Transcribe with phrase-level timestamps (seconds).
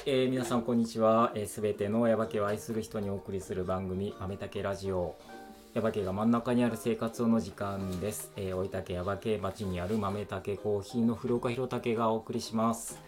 [0.00, 1.32] い、えー皆さんこんにちは。
[1.46, 5.16] す、べ、てのヤバ家を愛する人にお送りする番組豆竹ラジオ。
[5.74, 8.32] ヤバ家が真ん中にある生活の時間です。
[8.36, 12.98] えー、大分県ヤバ家町にある豆竹コーヒーの古岡弘武がお送りします。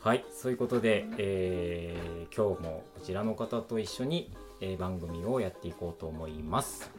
[0.00, 6.90] はい、そういうことで、えー今日もこちらの方と一緒に、えー番組をやっていこうと思います。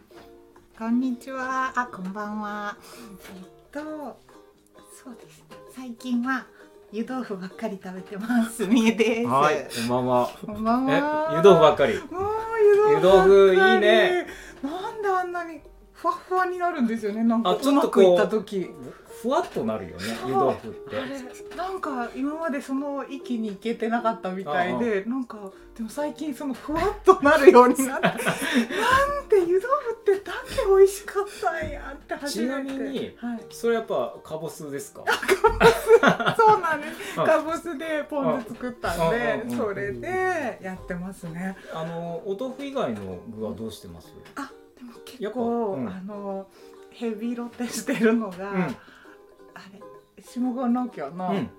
[0.77, 1.73] こんにちは。
[1.75, 2.77] あ、こんばんは。
[3.35, 3.81] えっと、
[5.03, 5.43] そうです。
[5.75, 6.45] 最近は
[6.93, 8.67] 湯豆腐ばっかり食べてます。
[8.67, 9.27] みえです。
[9.27, 10.29] はい、こんばんは。
[10.45, 11.95] こんばんえは。、湯豆腐ばっかり。
[11.97, 12.03] もう
[12.61, 13.01] 湯豆腐ばっかり。
[13.01, 14.27] 湯豆腐いいね。
[14.61, 15.59] なんであんなに
[16.03, 17.23] ふわふわになるんですよね。
[17.23, 18.69] なんかううまくいった時。
[19.21, 20.97] ふわっとなるよね、湯豆腐って。
[20.99, 25.37] あれなんか今までその域に行けてなかったみたいでなんか
[25.77, 28.19] でも最近そのふわっとなるようになってなん
[29.29, 35.05] で湯豆腐ってだけ美味しかったんやって初めてちなみにはい、それやっぱカボスですか？
[36.37, 44.11] そうなんです うんかぼすでポン酢作ったんうんでそれでやってますねあのお豆腐以外の具はどうしてます？
[44.35, 44.51] あ
[45.31, 45.87] 構、うん。
[45.87, 46.47] あの
[46.91, 48.61] ヘビロテしてるのが、うん。
[48.61, 48.67] あ
[49.71, 49.81] れ
[50.19, 51.49] 下郷農協の、うん、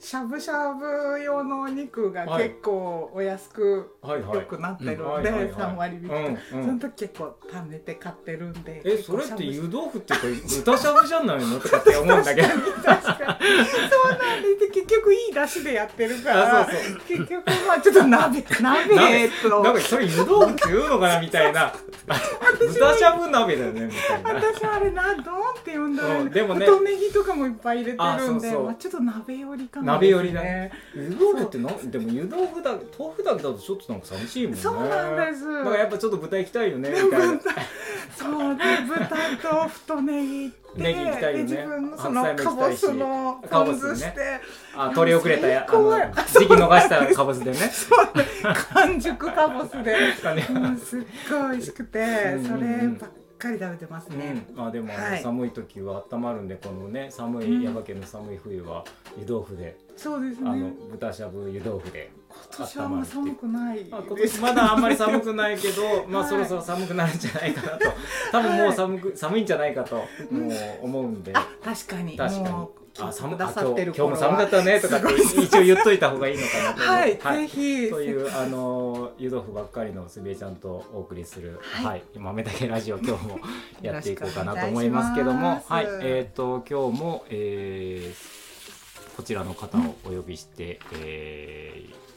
[0.00, 2.48] しゃぶしゃぶ用のお肉がはい。
[2.50, 4.36] 結構お安くはいはい。
[4.36, 4.42] よ。
[4.42, 5.10] くなってるんで、うん。
[5.10, 5.50] はいはいはい。
[5.52, 6.08] 3割引き。
[6.08, 6.38] と、うんうん。
[6.64, 12.48] その時結構貯めて買ってるんでえ、それって湯豆腐っていうか豚しゃぶじゃないのとかって思うんだけど。
[12.48, 17.00] 確かにそうなんで結局いい出汁でやってるからあそうそう。
[17.08, 19.62] 結局まあちょっと鍋 鍋と。
[19.62, 21.72] なんかそれ湯豆腐って言うのかなみたいな。
[22.58, 24.34] 豚しゃぶ鍋だよねみたいな。
[24.34, 26.66] 私あれなどんって呼んだら、うんでもね。
[26.66, 30.70] 太ネギとかもいっぱい入れてあるんでまあ、ちょっと鍋寄りかな、鍋寄りだね。
[30.94, 34.60] 湯豆腐ってなんでも湯豆腐だ豆腐だけだとちょっとなんか寂しいもんね。
[34.60, 35.46] そうなんです。
[35.46, 37.40] だからやっぱちょっと豚行きたいよねみたいな。
[38.16, 39.06] そうで豚
[39.40, 41.44] と太ネギってネギ行きたいよね。
[41.44, 44.40] で自分のその白菜かぼも行きたいしすのポン酢して、
[44.76, 47.58] あ、取り遅れたや、あの時期逃したカボスでね。
[48.74, 50.14] 完熟かぼすで、ね
[50.50, 50.58] う。
[50.58, 52.40] ん、すっごい美味しくてう。
[52.40, 52.60] んそれ
[53.00, 55.22] ばっかり食べてますね、うん、あでも、はい。
[55.22, 57.60] 寒い時は温まるんでこのね寒うん。
[57.60, 58.84] い耶馬県の寒い冬は
[59.18, 63.86] 湯豆腐で、そうですあのね豚しゃぶ湯豆腐で今年はあんま寒くない。
[63.90, 67.84] あ今年まだあんまり寒くないけど、 まあはいそろそろ寒くなるんじゃないかなと。
[68.32, 71.32] 多分もう寒く、寒いんじゃないかともう思うんで。
[71.34, 72.16] あ確かに。
[72.16, 75.06] 確かにあ寒くださってる今日も寒かったねとかって
[75.42, 76.96] 一応言っといた方がいいのかなと思う。
[76.96, 77.90] はい、ぜひ。
[77.90, 81.84] というあの湯豆腐ばっかりのすびえちゃんとお送りするはい。
[81.84, 83.38] はい、豆だけラジオ今日も
[83.82, 85.62] やっていこうかなと思いますけども。
[85.68, 85.84] はい。
[85.84, 88.48] いえっ、と今日も、えー
[89.18, 92.07] こちらの方をお呼びして、えー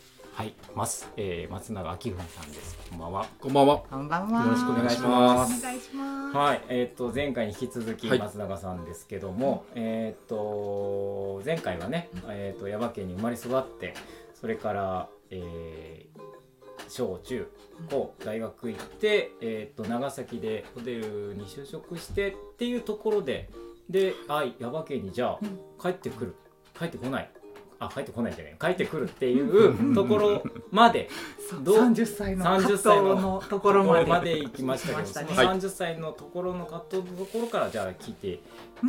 [0.41, 2.75] はいます、えー松永明文さんです。
[2.90, 3.28] こんばんは。
[3.40, 3.84] こんばんは。
[3.88, 4.44] こんばんは。
[4.44, 5.59] よろしくお願いします。
[5.59, 6.35] お願いします。
[6.35, 8.18] はい、えっ、と前回に引き続きはい。
[8.18, 13.94] 松永さんですけども、えっ、と前回はね、えっ、と耶馬県に生まれ育って、
[14.34, 16.22] それから、えー
[16.90, 17.47] 小中
[17.91, 23.52] 高大学行って、えっ、と長崎でホテルに就職してっていうところで、
[23.91, 25.59] で、はい耶馬県にじゃあうん。
[25.79, 26.35] 帰ってくる、
[26.79, 27.31] 帰ってこない。
[27.84, 28.56] あ帰ってこないんじゃない？
[28.59, 31.09] 帰ってくるっていうところまで。
[31.50, 31.64] そう。
[31.64, 34.40] どう？30歳の30葛藤歳ののところまで。
[34.40, 38.40] 行きましたけど、たね30歳のところの葛藤のところからじゃあ聞いて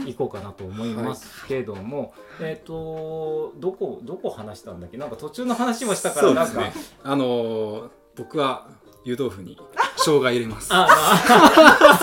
[0.07, 4.99] いこうかなと思いますけども、えっ、とどこどこ話したんだっけ？
[4.99, 6.73] なんか途中の話もしたからなんか、ね。
[7.03, 8.69] あのー、僕は
[9.05, 9.59] 湯豆腐に
[10.05, 10.69] 生姜入れます。
[10.73, 10.89] ああ。
[11.95, 11.99] あ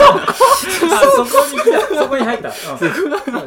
[1.15, 2.89] そこにそこに入った、うん、生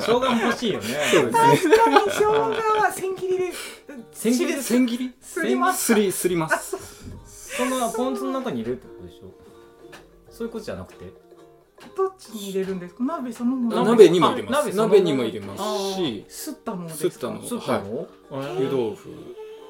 [0.00, 0.86] 姜も欲しいよね。
[1.12, 1.56] 確かに。
[1.58, 3.44] 生姜は千切りで
[4.12, 4.54] 千切り？
[4.54, 5.12] で千切り？
[5.20, 5.56] すり？
[5.56, 6.76] ますすりすります。
[7.56, 9.32] そのポン酢の中に入れるってことでしょ？
[10.30, 11.12] そういうことじゃなくて？
[11.96, 13.04] どっちに入れるんですか？
[13.04, 13.84] 鍋そのもの。
[13.84, 14.70] 鍋にも入れます。
[14.70, 15.62] あ鍋にも入れます
[15.94, 17.10] し、すったのですか？
[17.10, 17.42] すったの。
[17.42, 18.08] スーパーの、
[18.60, 19.10] 湯豆腐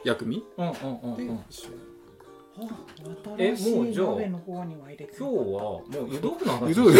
[0.04, 0.44] 薬味？
[0.58, 1.44] うんうんうん。
[3.38, 6.98] え新しいもうじゃあ鍋の方には入れて今日はもう湯豆腐の話湯豆腐。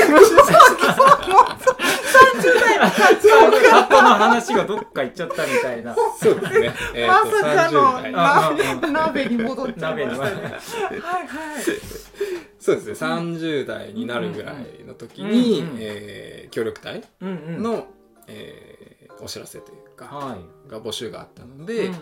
[3.70, 6.72] 過去の話がどっか行っちゃったみたいなそうですね。
[6.94, 8.14] えまっとさかの30代。
[8.14, 11.62] あ鍋鍋に戻っちゃいましたね鍋にはいはい
[12.58, 12.93] そうですね。
[12.94, 17.87] 30代になるぐらいの時にえー協力隊の
[18.26, 21.94] えーお知らせというかはいが募集があったのうんでうん、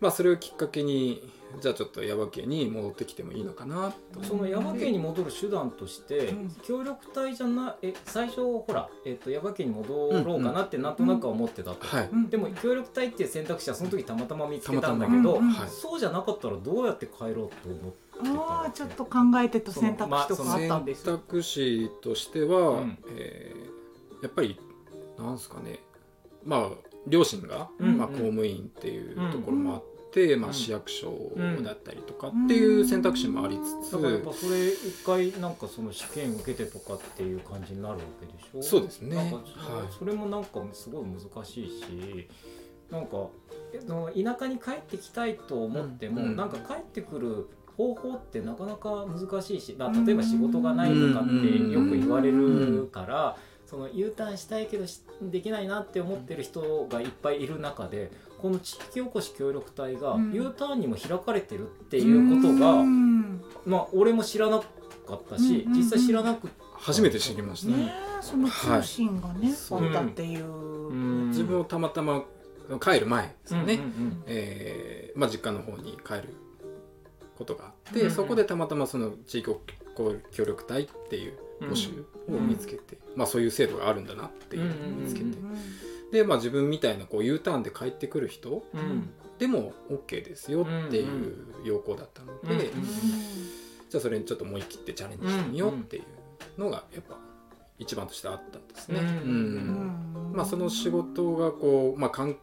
[0.00, 1.22] まあそれをきっかけに
[1.60, 4.20] じゃあちょっと耶馬家に戻ってきてもいいのかなと。
[4.20, 6.50] うんその耶馬県に戻る手段として、うん。
[6.62, 12.08] 協力隊じゃなえ最初ほら、えっと耶馬県に戻ろうかなってなんとなくは思ってたと、はい。
[12.12, 12.30] うん。
[12.30, 15.42] でも協力隊っていう選択肢はその時たまたま見つけたんだけど、はい。
[15.68, 17.48] そうじゃなかったらどうやって帰ろうと思っ
[17.92, 22.98] てたああちょっと考えてた選択肢とかあったんです選択肢としては、うん。
[23.10, 23.72] えー
[24.22, 24.58] やっぱり
[25.18, 25.80] なんですかね。
[26.44, 26.70] まあ
[27.06, 27.98] 両親が、うん。
[27.98, 29.91] まあ、公務員っていうところもあって、
[30.38, 30.54] まあ、うん。
[30.54, 31.32] 市役所
[31.62, 38.62] だったりとかっていう選択肢もありつつ、だからやっぱそれ一回なんかその試験受けてとかっていう感じになるわけでしょ？
[38.62, 39.16] そうですね。
[39.16, 39.28] はい。
[39.98, 42.28] それもなんかすごい難しいし
[42.90, 43.28] なんか
[43.72, 53.36] 田舎に帰ってきたいと思っても、うんうんなんか帰ってくる方法ってなかなか難しいし、まあ例えば仕事がないとかってよく言われるから。
[53.64, 58.10] その U ターンしたいけどしできないなって思ってる人がいっぱいいる中で
[58.42, 60.32] この地域おこし協力隊がうん。
[60.32, 63.40] U ターンにも開かれてるっていうことが、うん。
[63.64, 64.64] まあ俺も知らなか
[65.14, 65.78] ったし、うんうんうん。
[65.78, 69.86] 実際知らなく初めて知りました、ねえその通信がね、はい。
[69.86, 71.28] あったっていう、ん。
[71.28, 72.24] 自分をたまたま
[72.80, 76.34] 帰る前ですね、うんうんえーまあ、実家の方に帰る
[77.38, 78.12] ことがあって、うんうん。
[78.12, 79.54] そこでたまたまその地域
[80.32, 81.90] 協力隊っていううん募集
[82.28, 85.56] を見つけて、まあ、そういう制度があるんだなっていうのを見つけて、うん
[86.12, 88.62] で、まあ、自分みたいなこう U ターンで帰ってくる人
[89.38, 92.86] でも OK ですよっていう要項だったので、うんうん
[93.92, 96.00] じゃあそれにちょっと思い切ってチャレンジしてみようってい
[96.56, 97.18] うのがやっぱ
[97.78, 99.02] 一番としてあったんですね。
[100.32, 102.38] まあ、その仕事がこう、まあ、観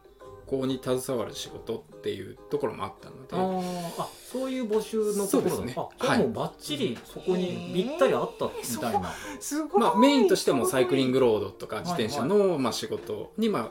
[0.46, 5.74] 光に携わる仕事っていうところもあったのあでーあそういう募集のところね。
[5.76, 13.68] あじゃあもうバッチリそこにぴったりあったみたいな、すごい、まあ、メインとしてもサイクリンググロードとか自転車のまあ仕事に、まあ、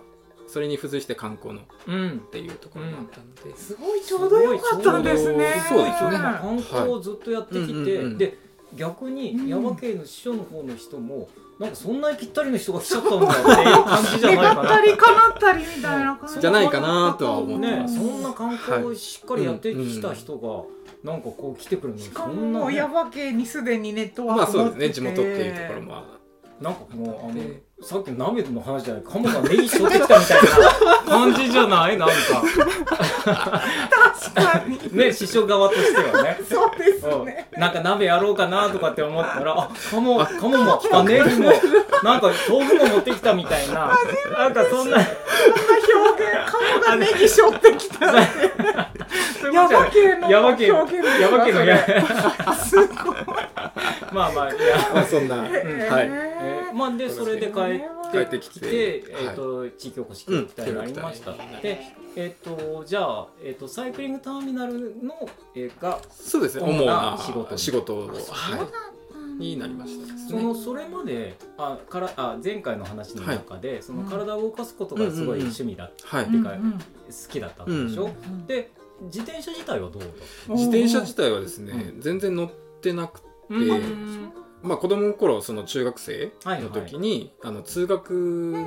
[0.48, 2.20] それに付随して観光のっうん。
[2.32, 5.64] ていうところもあったので、すごいちょうどよかったんですね。
[5.70, 6.18] そうですよね。
[6.18, 8.38] まあ観光をずっとやってきて、で
[8.76, 9.48] 逆にうん。
[9.48, 11.30] 耶馬渓の師匠の方の人も
[11.60, 14.54] なんかそんなにぴったりの人が来ちゃったんだっていう感じじゃないかな。
[14.64, 16.40] 願ったり叶ったりみたいな感じ。
[16.40, 17.86] じゃないかなとは思ってね。
[17.86, 24.76] そんな観光をしっかりやってきた人が、なんかこう来てくるのにしかそんな、もね、耶馬渓にすでにネットワまあーク持ってて。
[24.76, 25.14] そうですね。
[25.14, 26.19] 地元っていうところもあ
[26.62, 30.50] なんかもうあのでさっきの鍋の話じゃないカモがネギしょってきたみたいな
[31.06, 31.98] 感じじゃない？
[31.98, 32.16] なんか。
[33.24, 34.98] 確かに。
[34.98, 36.38] ね師匠側としてはね。
[36.50, 37.48] そうですうんね。
[37.54, 41.52] なんか鍋やろうかなとかって思ったらあカモカモもあネギも
[42.04, 43.98] なんか豆腐も持ってきたみたいな。
[44.38, 45.16] なんかそんな表現
[46.52, 48.12] 顔がネギしょってきた。
[48.12, 48.26] そう
[49.48, 49.90] いう耶ことじゃない。
[49.90, 53.16] 馬渓の耶馬渓表現です耶馬渓のや すごい。
[54.12, 54.92] まあまあいや。
[54.94, 55.50] まあそんな、はい。
[55.54, 56.74] えー。
[56.74, 58.60] まあでそれで帰って帰ってきて。
[58.66, 64.74] えー、と地域おこし協力隊になりました、でえっ、とじゃあ、えー、とサイクリングターミナル
[65.04, 66.64] の、えーがそうですね。
[66.64, 68.14] 主な仕事仕事を、は
[69.40, 70.12] い、になりました。
[70.14, 78.46] ですそねのそれまであからあ前回の話の中で、その体を動かすことがすごい趣味だ、はい、てか好きだったんでしょ、うん。
[78.48, 78.72] で
[79.04, 80.12] 自転車自体はどうだっ
[80.50, 82.50] 自転車自体はですね、う全然乗っ
[82.82, 84.32] てなくて、たうん。
[84.62, 88.12] まあ、子供の頃その中学生の時に、あの通学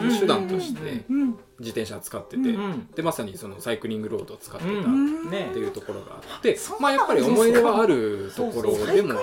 [0.01, 2.89] の手段としてうん自転車使ってて、うんうん。
[2.95, 5.31] でまさにそのサイクリングロードを使ってたうっん。
[5.31, 5.51] ね。
[5.53, 9.21] ていうところがあって、そうまあ、やっぱり思い出はあるところそうサイクリングでも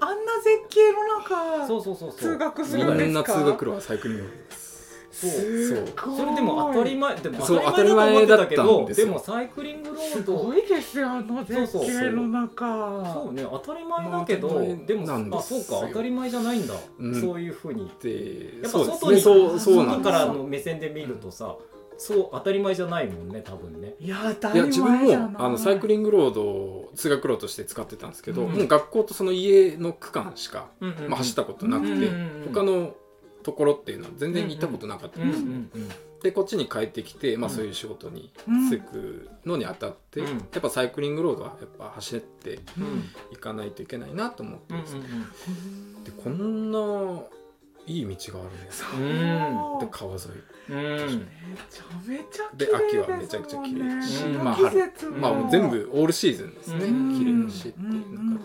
[0.00, 2.18] あんな絶景の中そうそうそうそう。
[2.18, 3.20] 通学すみるんですか？
[3.20, 4.22] んな通学路はサイクリング。
[4.24, 4.57] ロードです。
[5.20, 5.30] そう。
[5.30, 10.34] すそれでも当たり前でもそう当たり前だと思ってたけどでもサイクリングロすード。
[10.34, 13.12] ごいですよあの絶景の中。
[13.12, 15.60] そうね当たり前だけど、でもなんですよ。
[15.60, 17.20] あそうか当たり前じゃないんだ、うん。
[17.20, 17.90] そういうふうに。
[18.02, 21.56] でやっぱ外に外からの目線で見るとさ
[22.00, 23.94] そう当たり前じゃないもんね多分ね。
[23.98, 25.30] いや当たり自分も前じゃない。
[25.36, 31.10] あのサイクリングロードを通学路として使ってたんですけど、うんもう学校とその家の区間しか、うんうんうん。
[31.10, 32.52] まあ、走ったことなくて、うんうんうん。
[32.54, 32.94] 他の
[33.42, 37.56] ところっていうのは全然行ったことなかったうんんです、でこっちに帰ってきて、まあ、うん。
[37.56, 38.68] そういう仕事にうん。
[38.68, 40.26] 就くのにあたって、うん。
[40.26, 42.58] やっぱサイクリングロードはやっぱ走って
[43.32, 45.00] いかないといけないなと思ってうんですね、
[46.04, 46.78] でこんな
[47.86, 50.24] いい道があるんですで川沿い。
[50.70, 51.18] うん。
[51.18, 51.18] め
[51.70, 53.96] ちゃめちゃ綺で麗秋はめちゃくちゃ綺麗。
[53.96, 54.44] だし、うん。
[54.44, 54.80] まあ、季春。
[54.82, 57.18] 節まあもう全部オールシーズンですね、うん。
[57.18, 58.44] 綺麗だしっていう中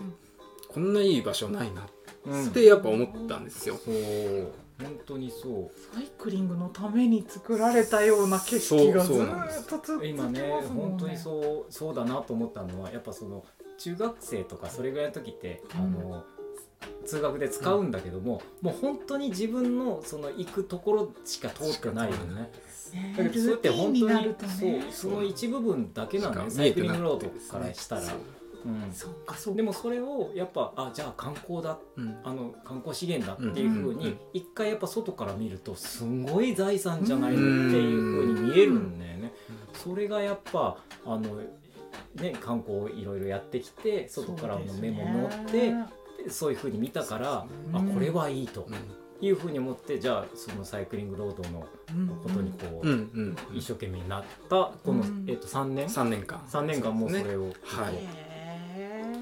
[0.68, 1.86] こんないい場所ないな
[2.26, 2.46] うん。
[2.46, 13.44] ってやっぱ思ったんですよ、そう本当にそサイクリングのために作られたような景色がずっと続う今ねますもん本当にそうそうだなと思ったのはやっぱその
[13.78, 16.24] 中学生とかそれぐらいの時って、あの
[17.04, 22.50] 通学で使うんだけども、もう本当に自分のその行くところしか通ってないよね。
[22.92, 26.50] ねだけどそれって本当にねそうその一部分だけなのね。
[26.50, 28.12] サイクリングロードからしたら、そ
[28.64, 28.92] ううん。
[28.92, 29.56] そうかそうか。
[29.56, 32.16] でもそれをやっぱあじゃあ観光だうん。
[32.24, 39.32] あの観光資源だっていうふうにうん一回やっぱ外から見るとすごい財産じゃないのっていうふうに見えるんだよね。
[39.72, 41.40] それがやっぱあの
[42.16, 45.72] ね観光いろいろやってきて外からの目も持って
[46.28, 48.74] そう,、いうふうに見たから、うんあこれはいいとうん
[49.20, 51.60] いうふうに思ってじゃあそのサイクリングロードの
[52.22, 52.88] ことにこう、
[53.56, 56.40] 一生懸命なったこの、うんえっと3年？3年間。
[56.48, 57.24] 3年間もうそね。
[57.24, 57.94] れを、はい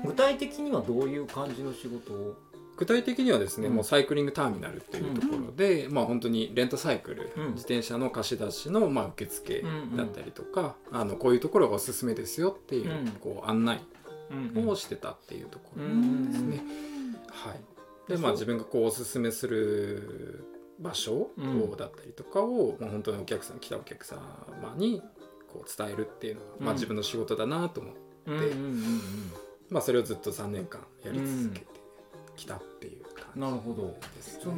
[0.07, 2.37] 具体的にはどういう感じの仕事を？
[2.77, 3.75] 具体的にはですね、うん。
[3.75, 7.45] もうサイクリングターミナルっていうところで、まあ本当にレンタサイクル、うん。
[7.53, 9.97] 自転車の貸し出しのまあ受付うんうん。
[9.97, 13.09] だったりとか、あのこういうところがおすすめですよっていう,、うん。
[13.21, 13.81] こう案内
[14.57, 16.65] うんをしてたっていうところうんですね。
[17.29, 17.61] はい、
[18.09, 20.45] でまあ自分がこうおすすめする
[20.79, 21.31] 場所
[21.77, 24.21] だったりとかを、まあ、本当にお客さん来たお客様
[24.77, 25.03] に
[25.53, 26.75] こう伝えるっていうのが、まあ、うん。
[26.77, 28.93] 自分の仕事だなと思って、うんうんうん
[29.73, 31.67] まあ、それをずっと3年間やり続けて
[32.37, 33.02] きたっていう。
[33.37, 33.95] な感るほど。
[34.01, 34.55] じですその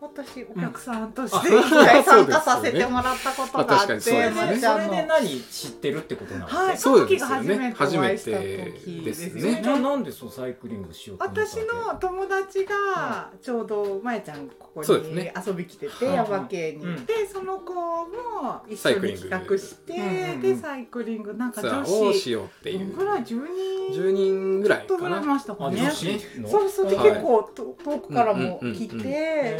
[0.00, 7.74] 私お客さんとしてうん一回参加あさせてもらったことがあって、そうんのそれで何知ってるってことなんですね、はい、その時がですよね。
[7.76, 9.52] 初めてお会いした時ですよ初めてですね。
[9.54, 9.60] ね。
[9.62, 22.94] じゃあなんでそうサイクリングしようと思ったわけ私の友達がちょうどまえちゃんここに遊び来ててはい耶馬渓にいて、その子も一緒に企画して、でサイクリングなんか女ーをし子ようっていう。
[22.94, 24.88] ぐらい？10人10人ぐらいかな。
[24.88, 25.80] ちょっとぐらいいましたかね。
[25.80, 25.90] あ女。
[25.90, 26.48] 子の？
[26.48, 27.10] そうそうではい。
[27.10, 29.00] 結構と遠くからも来うんうんうんうん。
[29.02, 29.08] て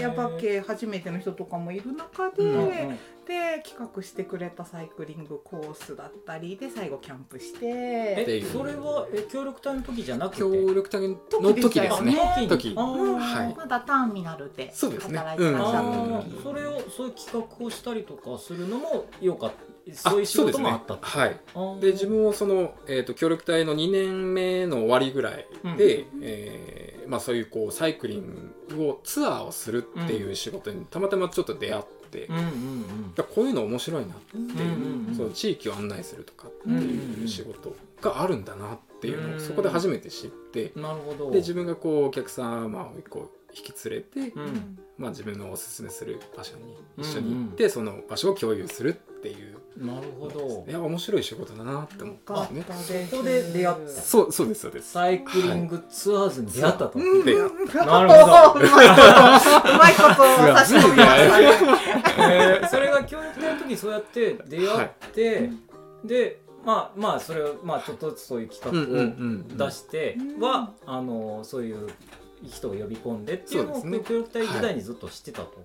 [0.00, 7.60] 耶馬渓初めての人とかもいる中で、うんうんで企画してくれたサイクリングコースだったりで最後キャンプして。
[7.62, 10.40] えそれはえ協力隊の時じゃなくて？
[10.40, 11.14] 協力隊の
[11.54, 12.16] 時ですね。
[12.20, 12.74] あ時。
[12.76, 12.92] あー。
[12.92, 13.18] うん。
[13.18, 13.54] はい。
[13.56, 15.18] まだターミナルでそうですね。
[15.18, 16.36] 働いてらっしゃあったー。
[16.36, 19.56] 時、それをそういう企画をしたりとかするのもよかった。
[20.08, 21.40] あそういう仕事もあったってはい。
[21.80, 32.84] で自分もその、えー、と協力隊の2年目の終わりぐらいで、えーまあ、そういうこうサイクリングをツアーをするっていう仕事にたまたまちょっと出会って、うん
[33.34, 41.30] こういうの面白いなっていう、うんうんうんその地域を案内するとかってうんいう仕事があるんだなっていうのうんをそこで初めて知ってうんなるほど。
[41.30, 44.78] で自分がこうお客様をこう引き連れて、うん。
[44.98, 49.56] まあ、自分のおすすめする場所にうん一緒に行って、その場所を共有するっていう。
[49.78, 50.66] なるほど。
[50.68, 52.64] いや面白い仕事だなって思ってますね。
[53.08, 53.88] そこで出会った。
[54.02, 54.90] そうそうですそうです。
[54.90, 57.24] サイクリングツアーズに出会ったと、うん。
[57.24, 58.60] でななるほど。
[58.60, 60.24] うまいこと
[60.56, 61.48] 差し込みましたね。
[62.18, 65.50] えーそれが教育隊の時にそうやって出会って、
[66.04, 70.40] でまあまあそれをまあちょっとずつそういう企画をん出してうん。
[70.40, 71.88] は、あのそういう
[72.44, 75.64] 人を呼び込んでっていうのを協力隊時代にずっと知ってたと。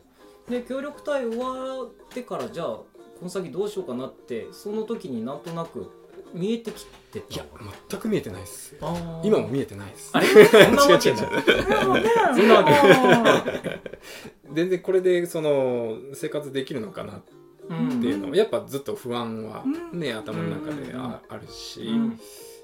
[0.50, 2.80] で協力隊終わってからじゃあ
[3.18, 5.90] この先どうしようかなってその時になんとなく
[6.34, 7.46] 見えてきてたいや
[7.90, 8.76] 全く見えてないです。
[9.24, 10.10] 今も見えてないです。
[10.14, 10.28] あれ？
[10.46, 11.12] そんなわけ？
[11.14, 12.36] ない。
[12.36, 12.64] そんなわ
[13.44, 13.80] け
[14.54, 17.22] 全然これでその生活できるのかなっ
[17.70, 20.00] うんていうのはやっぱずっと不安はうん。
[20.00, 22.20] ね頭の中であるし、うん。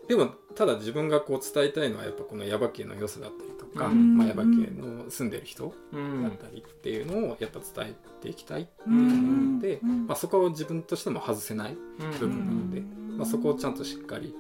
[0.07, 6.23] でもただ自分がこう伝えたいのはやっぱこの耶馬渓の良さだったりとか、うんまあ、耶馬渓の住んでる人うん。
[6.23, 10.07] だったりっていうのをやっぱ伝えていきたいってういうのがあって、ん。
[10.07, 11.77] まあ、そこを自分としても外せない
[12.19, 13.17] 部分なので、うん。
[13.17, 14.35] まあ、そこをちゃんとしっかり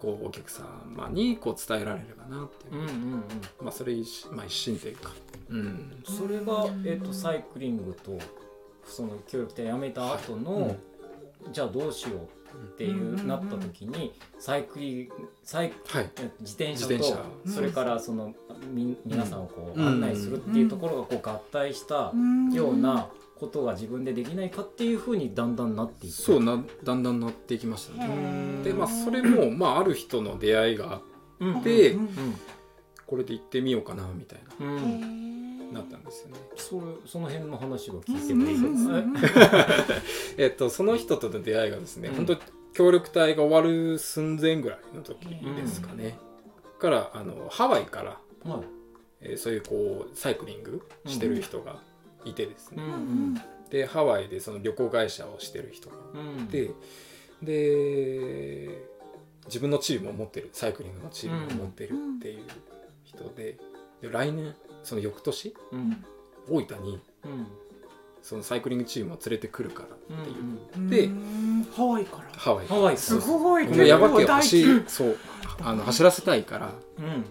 [0.00, 2.74] こうお客様にこう伝えられればなっていう。
[2.74, 3.22] う、んうんうん。
[3.62, 5.10] まあ、それ一,、まあ、一心というか、
[5.48, 8.18] うん、それが、えっとサイクリングと
[8.84, 10.76] その協力隊辞めた後の、
[11.52, 12.41] じゃあどうしようって
[12.84, 15.10] いう、うんなった時にサイクリ
[15.44, 16.10] サイはい。
[16.20, 16.94] え自転車と
[17.44, 17.54] 車。
[17.54, 18.34] それからその
[18.72, 22.12] み皆さんをこううん案内するっていうところがこう合体した
[22.52, 28.14] ようなことが自分でできないかっていうふうにだんだんなっていってそうなだんだんなっていきましたへね。
[28.14, 28.62] ー。
[28.62, 31.00] でまあそれも、まあ、ある人の出会いがあ
[31.40, 31.62] うん。
[31.62, 32.08] でうん。
[33.06, 34.66] これで行ってみようかなみたいな
[35.72, 36.34] なったんですよね。
[36.56, 38.68] それその辺の話を聞いてもいいで
[39.94, 40.34] す。
[40.38, 42.14] えっとその人との出会いがですね、うん。
[42.16, 42.36] 本当
[42.74, 46.18] 協力隊が終わる寸前ぐらいの時ですかね。
[46.78, 48.18] からあのハワイから、
[48.50, 48.62] はい
[49.20, 51.80] えーそういうこうサイクリングしてる人が
[52.24, 53.40] いてですね、うん。
[53.70, 56.44] でハワイでその旅行会社をしてる人がうん。
[56.44, 56.70] いて、
[57.42, 58.78] で
[59.46, 62.44] 自分のチームを持ってるサイクリングのチームを持ってるっていう
[63.04, 63.58] 人で
[64.00, 66.04] で来年その翌年うん
[66.48, 67.46] 大分にうん
[68.22, 70.36] そのサイクリングチームを連れてくるからっていう、
[70.76, 71.66] うんでうん。
[71.74, 72.30] ハワイから。
[72.38, 72.66] ハワイ。
[72.68, 73.66] ハワイすごい。
[73.66, 75.16] このヤバ系を大走規そう
[75.60, 77.24] あの走らせたいからうん。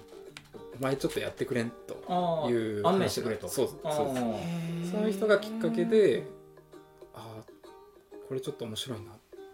[0.79, 3.47] お前ちょっとやってくれんという案内してくれと。
[3.47, 4.07] そうそうあそう。
[4.07, 4.91] ー。
[4.91, 6.27] その人がきっかけで
[7.13, 7.43] ああ
[8.27, 9.05] これちょっと面白いな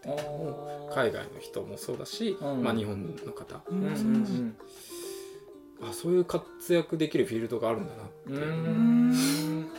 [0.08, 0.94] あー。
[0.96, 2.63] 海外の人もそうだし、うん。
[2.63, 4.56] まあ、日本の方うんうんうん
[5.81, 8.12] あそういう活躍できるフィールドがあるんだなって。
[8.27, 9.69] うんういうのがん。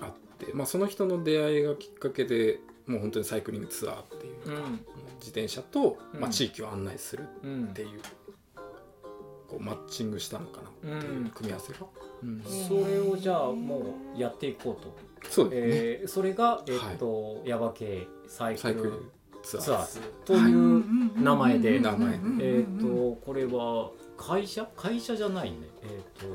[0.00, 4.84] あって、まあ、その人の出会いがきっかけでもう本当にサイクリングツアーっていう、うん。
[5.20, 6.30] 自転車と、まあ、うん。
[6.30, 8.00] 地域を案内するうんっていう
[9.48, 11.78] こうマッチングしたのかなっていう組み合わせが、
[12.22, 12.42] うん。
[12.42, 14.94] それをじゃあもうやっていこうと、
[15.30, 18.62] そうですね、えーそれが、えっとヤバ系サイクル。
[18.62, 19.10] サイクル
[19.56, 22.10] ツアーという名前で、名前。
[22.10, 24.66] でえっ、とこれは会社？
[24.76, 25.58] 会社じゃないね。
[25.82, 26.28] えっ、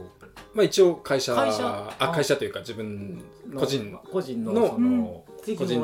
[0.55, 1.67] まあ一応会社会社？
[1.67, 5.23] ああ会社というか自分と個人の個人ののその、
[5.57, 5.83] 個人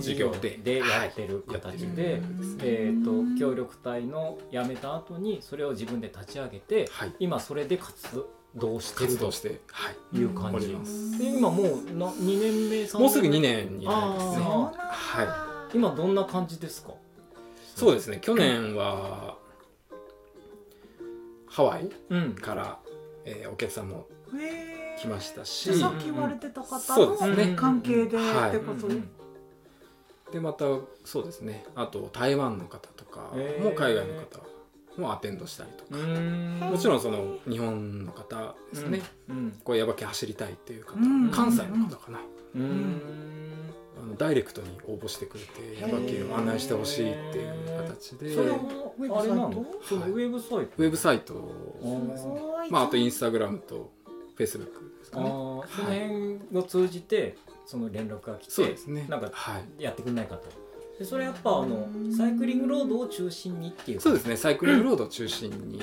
[0.00, 2.22] 事業ででやってる形で、はい
[2.60, 7.12] えー、と協力隊の辞めた後にそれを自分で立ち上げてはい。
[7.18, 10.66] 今それで活動してると活動して、はい、いう感じ。
[10.66, 11.18] おります。
[11.18, 12.98] で今もうな2年目3年目？
[13.00, 14.44] もうすぐ2年になりますね。
[14.46, 15.45] あは
[15.76, 16.94] 今どんな感じですか？
[17.74, 18.18] そうですね。
[18.22, 19.36] 去年は
[21.46, 22.34] ハワイうん。
[22.34, 22.78] から、
[23.26, 24.06] えーお客さんも
[24.98, 25.72] 来ましたし。
[25.72, 27.50] じゃあさっき言われてた方そうですね。
[27.52, 28.56] の関係ではい。
[28.56, 28.88] ってこと？
[28.88, 28.94] で
[30.32, 30.64] でまた
[31.04, 31.64] そうですね。
[31.74, 34.40] あと台湾の方とかも海外の方
[35.00, 36.58] もアテンドしたりとか、ん。
[36.58, 39.60] もちろんその日本の方ですね、うん。
[39.62, 41.30] こうヤバ系走りたいっていう方、うん。
[41.30, 42.20] 関西の方かな、
[42.56, 43.00] うん。
[43.54, 43.55] あ
[44.06, 48.34] のダイレクトに応募してくれてヤバ系を案内してほしいっていう形で。
[48.34, 51.34] それウはあれなのそのウェブサイト、ェブサイト。
[51.82, 53.92] あまあ、あとインスタグラムと
[54.34, 55.26] フェイスブックですかね。
[55.26, 59.06] その辺を通じてその連絡が来てそうですね。
[59.08, 59.82] なんかはい。
[59.82, 60.48] やってくんないかと。
[60.98, 64.00] でそれやっぱあのサイクリングロードを中心にっていう。
[64.00, 64.36] そうですね。
[64.36, 65.82] サイクリングロードを中心に。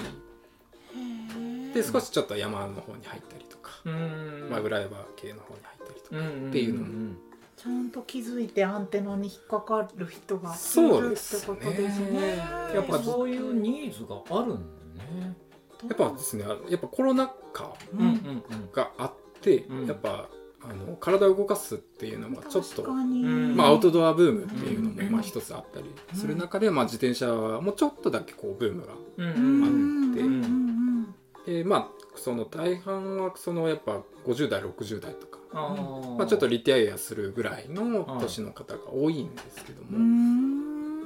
[1.74, 4.48] で少しちょっと山の方に入ったりとか、うん。
[4.50, 7.18] まあ、裏山系の方に入ったりとか、うんっていうのもん
[7.56, 11.56] ちゃんと気づいてアンテナに引っかかる人がいるってそうですね。
[11.56, 12.38] ことですね。
[12.74, 14.58] やっぱそういうニーズがあるん
[14.98, 15.38] だね。
[15.88, 18.44] やっぱですねやっぱコロナ禍ううんんうん。
[18.74, 19.86] があって、うん。
[19.88, 20.30] やっぱ
[20.62, 25.12] あの体を動かすっていうのがちょっとまあ、アウトドアブームっていうのもうん。
[25.12, 27.28] まあ一つあったりする中で、まあ、自転車
[27.62, 29.26] もちょっとだけこうブームがうん。
[29.26, 31.16] うんうんうんでうんうん。
[31.46, 40.04] でまあその大半はそのやっぱ50代60代とまあ、ちょっとリタイアするぐらいの年の方が多いんですけども、うー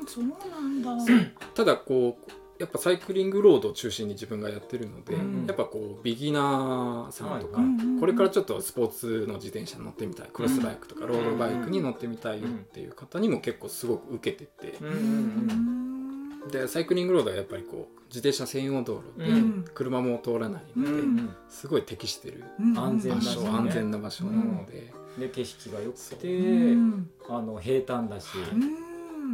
[0.04, 1.06] んそうなんだ。
[1.54, 5.46] ただこうやっぱサイクリングロードを中心に自分がやってるので、うん。
[5.46, 7.68] やっぱこうビギナーさんとか、はい。
[7.68, 14.78] はいこれからちょっとスポーツの自転車乗ってみたいクロスバイクとかロードバイクに乗ってみたいよっていう方にも結構すごく受けてて。
[14.80, 14.98] うんううん
[15.94, 15.97] ん
[16.48, 19.66] でサイクリングロードはやっぱりこう自転車専用道路でうん。
[19.74, 21.36] 車も通らないうんのでうん。
[21.50, 22.78] すごい適してるうん。
[22.78, 23.50] 安全場所、ね。
[23.50, 27.10] 安全な場所なので、で景色が良くてうん。
[27.30, 28.87] あの平坦だしうん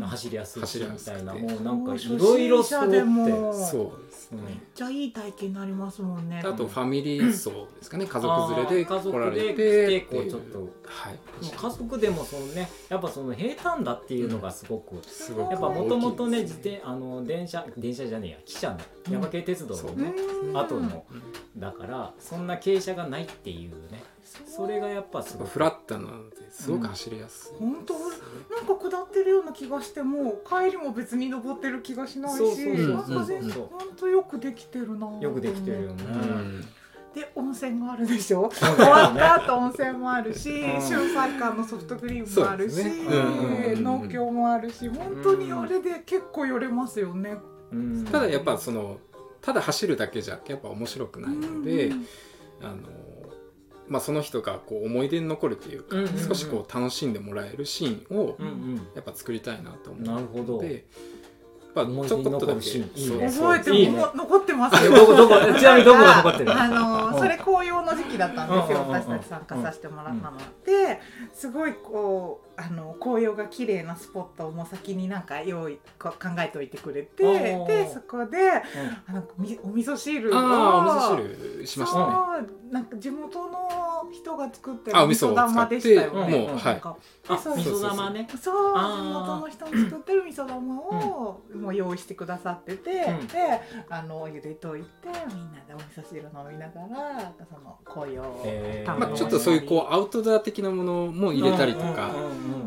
[0.08, 1.22] 走りやすいし走りやすくて。
[1.22, 3.54] みたいなもうなんかい初ろいろ心者でも。
[3.54, 6.42] そうですね、めっちゃいい体験になりますもんね。
[6.44, 8.06] あとファミリー層ですかね。
[8.06, 9.56] 家族連れで来られて。
[9.56, 10.60] てこうちょっと。
[10.86, 11.20] はい。
[11.42, 16.42] 家族でもそのねやっぱその平坦だっていうのがすごく、すごくやっぱもともとね。
[16.42, 19.14] 自転あの電車電車じゃねえや汽車のうん。
[19.14, 21.60] 山系鉄道のね、うん後のうん。
[21.60, 24.04] だからそんな傾斜がないっていうね
[24.46, 28.12] それがやっぱすごくフラットなのですごく走りやすい、本当なん
[28.66, 36.62] か下ってるような気がしても帰りも別に登ってる気がしないし本当よくできてるなよくできてるよね、うん。
[37.14, 38.50] で温泉があるでしょ？
[38.50, 40.82] 終わった後温泉もあるしん。
[40.82, 43.84] 春菜館のソフトクリームもあるし、ねうんうんうん。
[43.84, 47.38] 農協もあるし本当にあれで結構寄れますよね。
[47.72, 48.06] うん。
[48.06, 48.98] ただやっぱその
[49.42, 52.06] ただ走るだけじゃやっぱ面白くないので、うん。
[52.64, 52.78] あの
[53.94, 56.28] まあ、その人がこう思い出に残るというか、うんうんうん。
[56.28, 58.76] 少しこう楽しんでもらえるシーンをうんうん。
[58.96, 60.54] やっぱ作りたいなと思うなるほど。
[60.54, 61.13] ので、まあ、思い出
[61.82, 64.06] にちょこっとだけ覚えてもいいね。
[64.16, 64.94] 残ってますよ。
[64.94, 66.62] どこどこちなみにどこが残ってるの？
[66.62, 67.12] あうん。
[67.14, 70.38] のそれ紅葉の時期だったんですよ、私たち参加させてもらったの。
[70.38, 70.44] は。
[70.66, 71.00] で
[71.34, 77.24] すごいこうあの紅葉が綺麗なスポットをもう先になんか用意こう考えておいてくれて
[77.66, 78.38] でそこで
[79.08, 81.98] あのみお味噌汁をああお味噌汁しました
[82.72, 83.52] なんか地元の
[84.12, 86.38] 人が作ってる味噌を玉でしたよね。
[86.46, 86.64] もうはい。
[86.66, 86.98] なんか。
[87.28, 88.28] あそう味噌玉ね。
[88.30, 93.28] そう地元の人の作ってる味噌玉をもう用意してくださってて、うん。
[93.28, 94.88] であの茹でといて
[95.30, 98.46] みんなでお味噌汁飲みながらその紅葉を
[99.00, 102.12] まあ、ちょっとそういうこうアウトドア的なものも入れたりとか、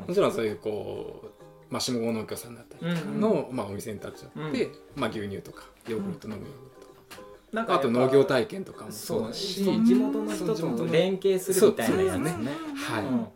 [0.07, 6.76] もちろんそういうこう、まあ、下郷農協さんだったりとかの、まあ、お店に立っちゃって、まあ、牛乳とかヨーグルト飲むヨーグルト、
[7.53, 9.65] なんかあと農業体験とかもそうだし。
[9.65, 12.31] 地元の人とも連携するみたいなやつね。
[12.75, 13.05] はい。
[13.05, 13.27] うん。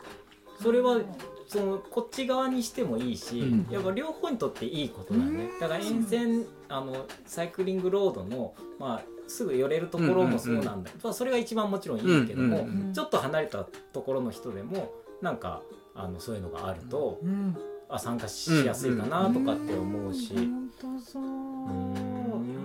[0.60, 1.00] それは
[1.46, 3.66] そのこっち側にしてもいいし、うん。
[3.70, 10.90] やっぱ両方にとっていいことだね、だから沿線あのサイクリングロードの、まあ、すぐ寄れるところもそうなんだ。
[10.90, 14.92] けど、それが一番もちろんいいけども、うんうんうんちょっと離れたところの人でも
[15.22, 15.62] なんか
[15.94, 17.56] あのそういうのがあると、うん。
[17.92, 21.22] あ参加しやすいかなとかって思うし、本当そう。
[21.24, 21.94] うん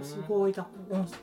[0.05, 0.67] すごいだ、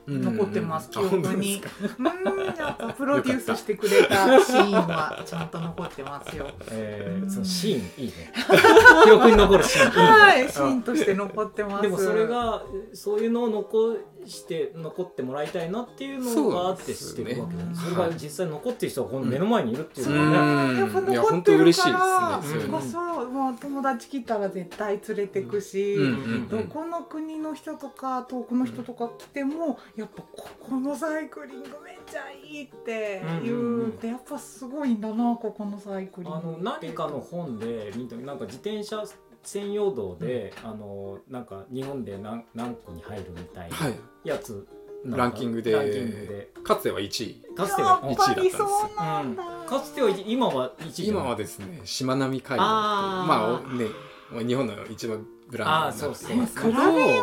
[0.07, 1.63] うん残ってます、記あ本当憶に。
[1.99, 6.51] うん、やっぱプロデュースしてくれたシーンはちゃんと残ってますよ。
[6.71, 8.33] えー、うんそのシーンいいね
[9.05, 11.83] 記憶に残るシーンはい、シーンとして残ってます。
[11.83, 17.75] でもそれがそういうのを残して残ってもらいたいなっていうのがあってしてるわけですね。
[17.75, 20.73] それが実際残ってる人がこの目の前にいるっていううのが。
[20.73, 22.61] ね、やっぱ残ってる当嬉しいから、ですね。
[22.61, 39.05] そういうのこそもう友達来たら絶対連れてくし、うんうんどこの国の人とか遠くの人とか来てもやっぱここのサイクリングめっちゃいいって言うってやっぱすごいんだなここのサイクリングあの何かの本で見たなんか自転車
[39.43, 43.99] 専用道で、あのなんか日本で何何個に入るみたいなはい。
[44.25, 44.67] やつ、
[45.05, 46.51] なんかランキングでランキングで。
[46.63, 47.55] かつては1位。
[47.57, 51.23] かつてはやっぱりそうなんだ、かつては今は1位じゃない。
[51.23, 53.27] 今はですねしまなみ海道っていうあー。
[53.27, 57.19] まあね日本の一番ブランドになってあーそうます比べようがない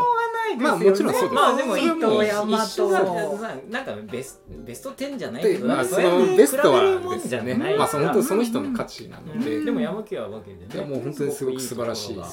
[0.57, 0.69] ですよね。
[0.69, 1.33] まあもちろんそうです。
[1.33, 9.65] まあでも伊藤山一緒だとなんかベスベスト10じゃないけど、でまあそのベストはですんじゃないねまあその本当にその人の価値なので、うん。
[9.65, 10.67] でも山木はわけでね。
[10.73, 12.27] いやもう本当にすごく素晴らしいもの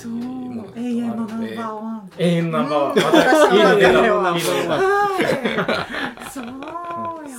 [0.76, 2.10] 永遠のナンバーワン。
[2.18, 3.10] 永遠のナンバーワ
[3.50, 3.56] ン。
[3.56, 4.78] いいの出た永遠のナンバーいいの出たは
[6.26, 6.30] い。
[6.30, 6.52] そうや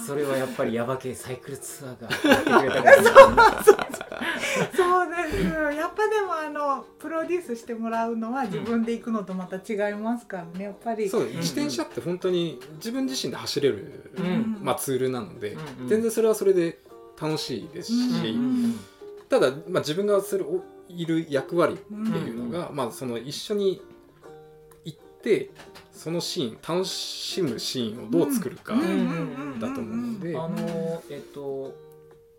[0.06, 2.18] それはやっぱりヤバ系サイクルツアーがそ
[5.04, 5.38] うです。
[5.76, 11.10] やっぱでもあのプロデュースしてもらうのは自分で行くのとまた違いますからねやっぱり。
[11.10, 14.58] そう自転車って本当に自分自身で走れる、うん。
[14.62, 15.84] まあ、ツールなので、うん。
[15.84, 15.88] うん。
[15.88, 16.80] 全然それはそれで
[17.20, 18.80] 楽しいですし、うん。
[19.30, 23.82] ただ、まあ、自分がするおいる役割っていうのが、まあ、その一緒に
[24.86, 25.50] 行って
[25.92, 28.82] そのシーン楽しむシーンをどう作るかうん。
[28.82, 29.60] うん。
[29.60, 31.74] だと思うので、あのえっと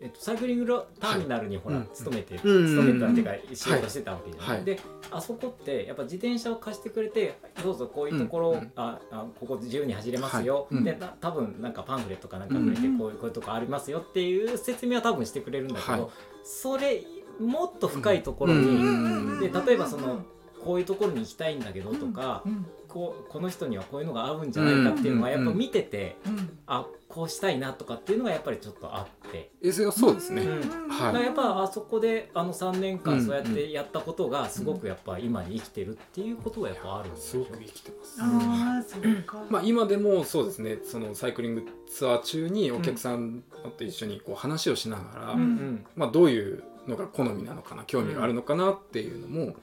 [0.01, 2.67] えっと、サイクリングターミナルにほら、うん勤めて、うん。
[2.67, 4.65] 勤めたっていうか仕事してたわけじゃない、はい。
[4.65, 4.79] で
[5.11, 12.97] あそこってやっぱ自転車を貸してくれてどうぞこういうところ、うああここ自由に走れますよ、でな多分なんかパンフレットかなんかくれて、うん。
[12.97, 16.11] こういうこういうとこありますよっていう説明は多分してくれるんだけど、はい。
[16.43, 17.03] それ
[17.39, 19.39] もっと深いところに、うん。
[19.39, 20.23] で例えばその
[20.63, 26.57] こういうところに行きたいんだけどとか、うんこうこの人にはこういうのが合うんじゃないかっていうのはやっぱ見てて、うん。
[26.65, 29.51] あこうしたいなとかっていうのがやっぱりちょっとあって。
[29.63, 30.89] えそれはそうですね、うん。
[30.89, 31.13] はい。
[31.13, 32.99] だからやっぱあそこであの3年うん。
[32.99, 39.43] 間そうやってやったことがすごくやっぱ今に生きてるっていうことはやっぱあるんですすよごく生きてます、ああそうか。
[39.49, 40.79] まあ、今でもそうですね。
[40.83, 43.43] そのサイクリングツアー中にお客さん
[43.77, 45.85] と一緒にこう話をしながら、うんうん。
[45.95, 49.55] まあ、どういうのが好みなのかな興味があるのかなっていうのも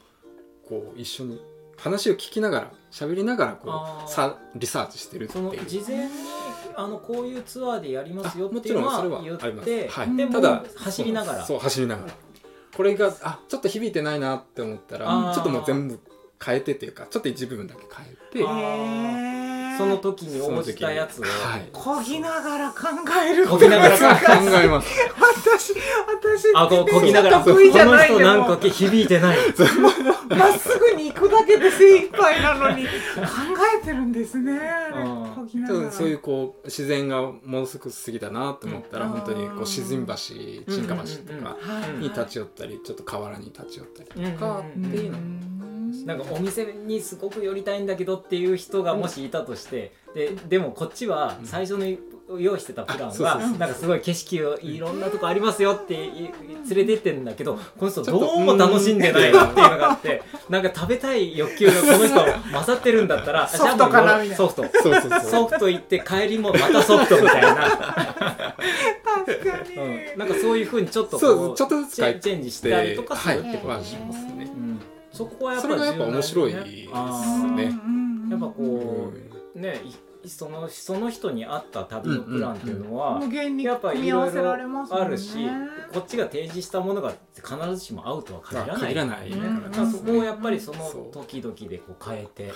[0.68, 1.40] こう一緒に
[1.76, 3.70] 話を聞きながら喋りながらこ
[4.06, 6.10] うさリサーチしてるってそのいう事前に
[6.74, 9.70] あのこういうツアーでやりますよっていうのちろんそれはは言あります。
[9.70, 10.30] って、はい。
[10.30, 11.38] ただ走りながら。
[11.38, 12.12] そうそう走りながら。
[12.76, 15.34] これがあちょっと響いてないなって思ったあらー。
[15.34, 15.98] ちょっともう全部
[16.44, 21.68] 変えてっていうかちょっと一部分だけ変えてその時に応じたやつを、はい。
[21.72, 22.88] こぎながら考
[23.26, 23.46] える。
[23.46, 24.88] こぎながら考考えます。
[25.16, 27.38] 私私あこうこぎながら。
[27.40, 29.38] こ得意じゃの人なんか響いてない
[30.28, 32.90] まっすぐに行くだけで精一杯なのに考
[33.80, 34.60] えてるんですね。
[35.90, 39.12] そういうこう自然がものすごく過ぎたなと思ったら、うん。
[39.12, 41.90] 本当にこう静橋沈下橋とかはい。
[41.98, 45.18] に立ち寄ったりちょっと河原に立ち寄ったりとかっていうの
[46.04, 56.28] なんかお店にすごく寄りたいんだけどっていう人がもしいたとしてででもこっちは最初に用意してたプランあそうはなんかすごい景色をいろんなとこありますよってい
[56.68, 62.14] 連れてってんだけどこの人どうも楽しんでないなっていうのがあってなんか食べたい欲求がこの人
[62.52, 64.36] 勝ってるんだったら ソフトかなみたいな。
[64.36, 64.64] ソフト。
[65.22, 67.54] ソフト行って帰りもまたソフトみたいな、
[69.24, 74.44] 確かに、うん、なんかそういうふうにちょっとこうちょっとずつチェンジしたりとかするってことはねしますね。
[74.44, 74.80] うん。
[75.12, 76.76] そこはやっぱそれがやっぱ面白いですね。
[78.30, 79.12] やっぱうこ
[79.54, 85.06] うねいそのその人に合った旅のプランっていうのは、無限にやっぱいろい組み合わせられろますもんね。
[85.06, 85.38] あるし、
[85.92, 88.80] こっちが提示したものが必ずしも合うとは限らない。
[88.80, 89.62] 限らないねうん。
[89.64, 90.78] だからそこをやっぱりその
[91.12, 92.52] 時々でこう変えて、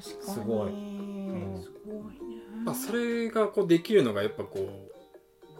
[0.00, 2.26] すごいんすごい。
[2.26, 4.96] ねまあ、それがこうできるのがやっぱこう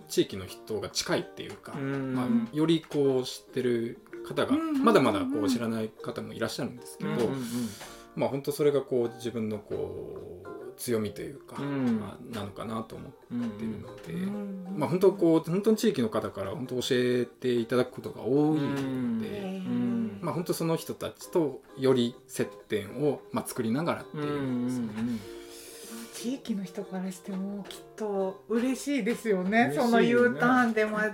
[0.09, 2.15] 地域の人が近いっていうか、うん。
[2.15, 7.45] まあ、よりこう知ってる方がうんまだまだこう知らない方もいらっしゃるんですけど、うんうん。
[8.17, 11.99] まあ本当それがこう自分のこう強みというか、うん。
[12.01, 13.11] まあ、なのかなと思っ
[13.51, 14.67] てるので、うん。
[14.77, 20.19] まあ本当こう本当に地域の方から本当教えていただくことが多いので、うん。
[20.21, 24.21] まあ本当その人たちとより接点をまあ作りながらってう。
[24.21, 24.23] ん。
[24.23, 25.21] ういう、ん。
[26.15, 29.69] 地域の人からしてもきっと嬉しいですよね。
[29.69, 29.75] ね。
[29.75, 31.13] その U ターンで、まあ、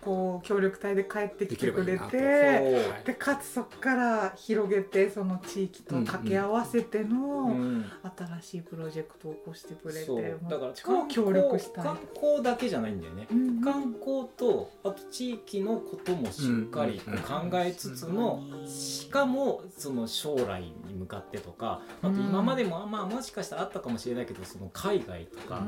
[0.00, 2.84] こう協力隊で帰ってきてくれて。
[3.04, 7.84] でかつそこから広げてその地域と掛け合わせてのうん。
[8.16, 10.38] 新しいプロジェクトを起こしてくれてそう。
[10.42, 11.84] もだからう超協力したい。
[11.84, 13.26] 観光だけじゃないんだよね。
[13.30, 25.62] うん観光とあと地域のこともしっかり考えつつのしかもその将来に向かってとかあと今までもまあもしかしたらあったかもしれないけどその海外とか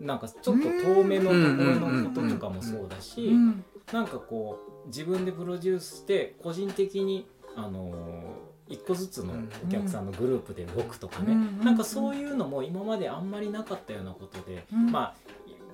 [0.00, 7.26] なんかちょっと遠目のところのこととかもそうだしうんなんかこう自分でプロデュースして個人的に
[7.56, 9.34] あのー一個ずつの
[9.66, 14.90] お客さんのグループで動くとかね、うんなんかそういうのも今まであんまりなかったようなことで、うん。
[14.90, 15.14] まあ、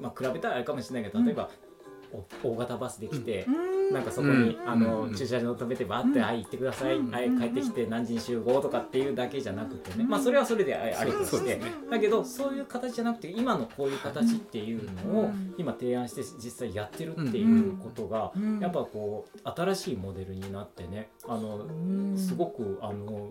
[0.00, 1.50] まあ比べたらあれかもしれないけど例えば、
[2.42, 4.68] お大型バスで来て、うんなんかそこに、うん。
[4.68, 6.24] あのうん駐車場止めてバーって「うん。
[6.24, 7.10] はい行ってください、うん。
[7.10, 10.08] はい帰ってきて何時に集合」とかっていうだけじゃなくてね、うん。
[10.08, 11.72] まあそれはそれであありとして、そうですね。
[11.90, 15.54] だけどそういう形じゃなくて今のこういう形っていうのをうん。
[15.58, 18.60] 今提案して実際やってるっていうことが、うん。
[18.60, 22.16] やっぱこう新しいモデルになってねあのうん。
[22.16, 23.28] すごくあの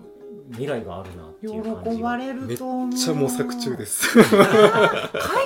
[0.50, 1.96] 未来があるなっていう感じが。
[1.96, 2.94] 喜ばれめっると思う。
[2.94, 4.18] ちゃ模索中です。
[4.20, 4.24] 海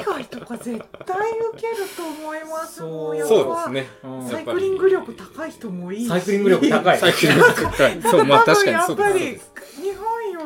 [0.06, 3.16] 外とか絶対受けると思いますそう。
[3.16, 3.88] ですね。
[4.04, 4.30] うん。
[4.30, 6.08] サイクリング力高い人もいいし。
[6.10, 6.98] サイクリング力高い。
[6.98, 8.02] サイクリング高い。
[8.02, 9.52] そうまあ確かにそう多分やっぱりです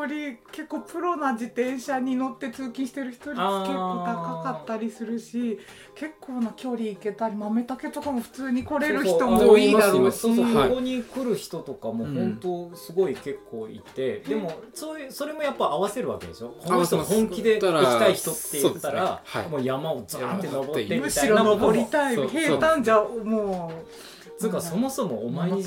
[0.08, 5.60] り結構プロな自転車に乗って通勤してる人率結構高かったりするし
[5.94, 10.18] 結構な距離行けたり豆竹とかも普通に来れる人も多いだろうし。
[10.18, 10.70] そうそう、はい。
[10.70, 16.56] ここに来る人とかも本当すごい結構いて、でもそういうそれもやっぱ合わせるわけでしょ？
[16.66, 19.10] この人本気で行きたい人って言ったら、ね。
[19.24, 19.48] はい。
[19.50, 21.04] もう山をザーンって登ってみたいな。
[21.06, 22.28] むしろ登りたい。
[22.28, 25.66] 平坦じゃもうつうかそもそもお前に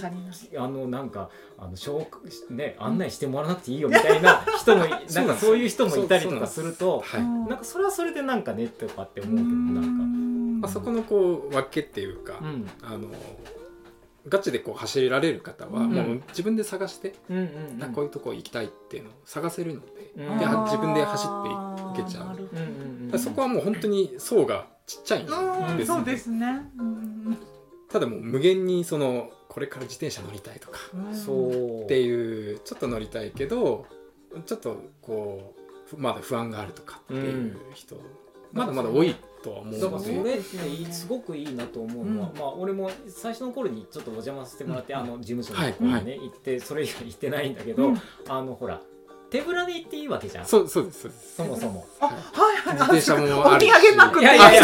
[0.57, 1.29] あのなんか
[1.59, 7.21] あの紹介ね案内してもらわなくていいよみたいな人もい なんかそういう人もいたりとかするとはい。
[7.21, 7.49] うん。
[7.49, 10.05] なんかそれはそれでなんかねとかって思うけどなんか。
[10.61, 12.69] まあそこのこう分けっていうかうん。
[12.83, 13.09] あの
[14.29, 15.93] ガチでこう走られる方はうん。
[15.93, 17.49] もう自分で探してうんう
[17.93, 20.39] こういうとこ行きたいっていうのを探せるのでうん。
[20.39, 22.33] で自分で走っていけちゃ
[23.13, 23.19] う。
[23.19, 25.33] そこはもう本当に層がちっちゃいんで
[25.85, 25.97] すよ。
[25.97, 26.71] そうですね。
[26.79, 27.37] うん
[27.91, 31.15] ただもう無限にそのこれから自転車乗りたいとかうん。
[31.15, 33.87] そうっていうちょっと乗りたいけど
[34.47, 37.97] ちょっとこうふまだ不安があるとかっていう人、
[38.53, 40.15] まだまだ多いとは思うので。
[40.19, 42.39] それっていいすごくいいなと思うのは、うん。
[42.39, 48.01] まあ俺も最初の頃にちょっとお邪魔させてもらって、あの事務所のところにね、行ってそれ以外行ってないんだけど、うん。
[48.29, 48.81] あのほら
[49.31, 50.45] 手ぶらで行っていいわけじゃん。
[50.45, 51.37] そうそうですそうです。
[51.37, 51.87] そもそも。
[52.01, 52.15] あはい
[52.57, 52.75] はい。
[52.75, 53.71] 自転車もおあるし。
[53.71, 54.25] 土産なくて。
[54.25, 54.63] いやいやいや。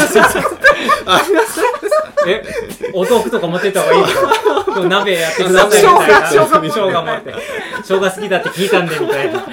[2.27, 2.45] え
[2.93, 4.75] お豆腐とか持ってった方がいいの？
[4.75, 6.29] でも鍋やってくださいみたいな。
[6.29, 7.35] 生姜生姜持って。
[7.85, 9.41] 生姜好きだって聞いたんでみたいな。
[9.41, 9.47] そ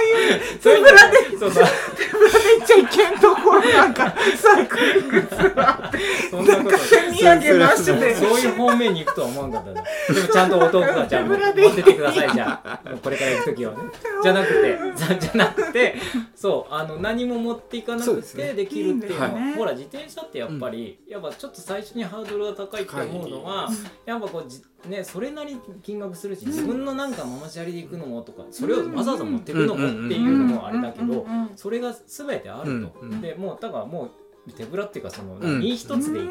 [0.00, 0.88] ういうそういうの
[1.38, 1.64] そうそう。
[1.96, 4.14] 手ぶらで行っちゃいけんとこ ろなんか
[6.30, 8.14] そんなこと手土産なしで。
[8.14, 11.38] そういう方面に行くとは思わんかったなでもちゃんとお豆腐はじゃあ持っ
[11.74, 12.80] てってくださいじゃあ。
[13.02, 13.78] これから行く時はね。
[14.22, 14.78] じゃなくて
[15.20, 15.94] じゃなくて
[16.34, 23.68] そうあの何も持っていかなくてできるっていうのはほら自転車ってやっぱり、やっぱちょっと最初にハードルが高いって思うのは、
[24.06, 32.92] やっぱこうじねそれなりに金額するし自分のなんかママチャリで行くのもとかそれをわざわざ持っていくのもっていうのもあれだけど、それが全てあると、
[33.40, 34.10] もうだからもう
[34.52, 35.60] 手ぶらっていうかそのうん。
[35.60, 36.28] 身一つで行っ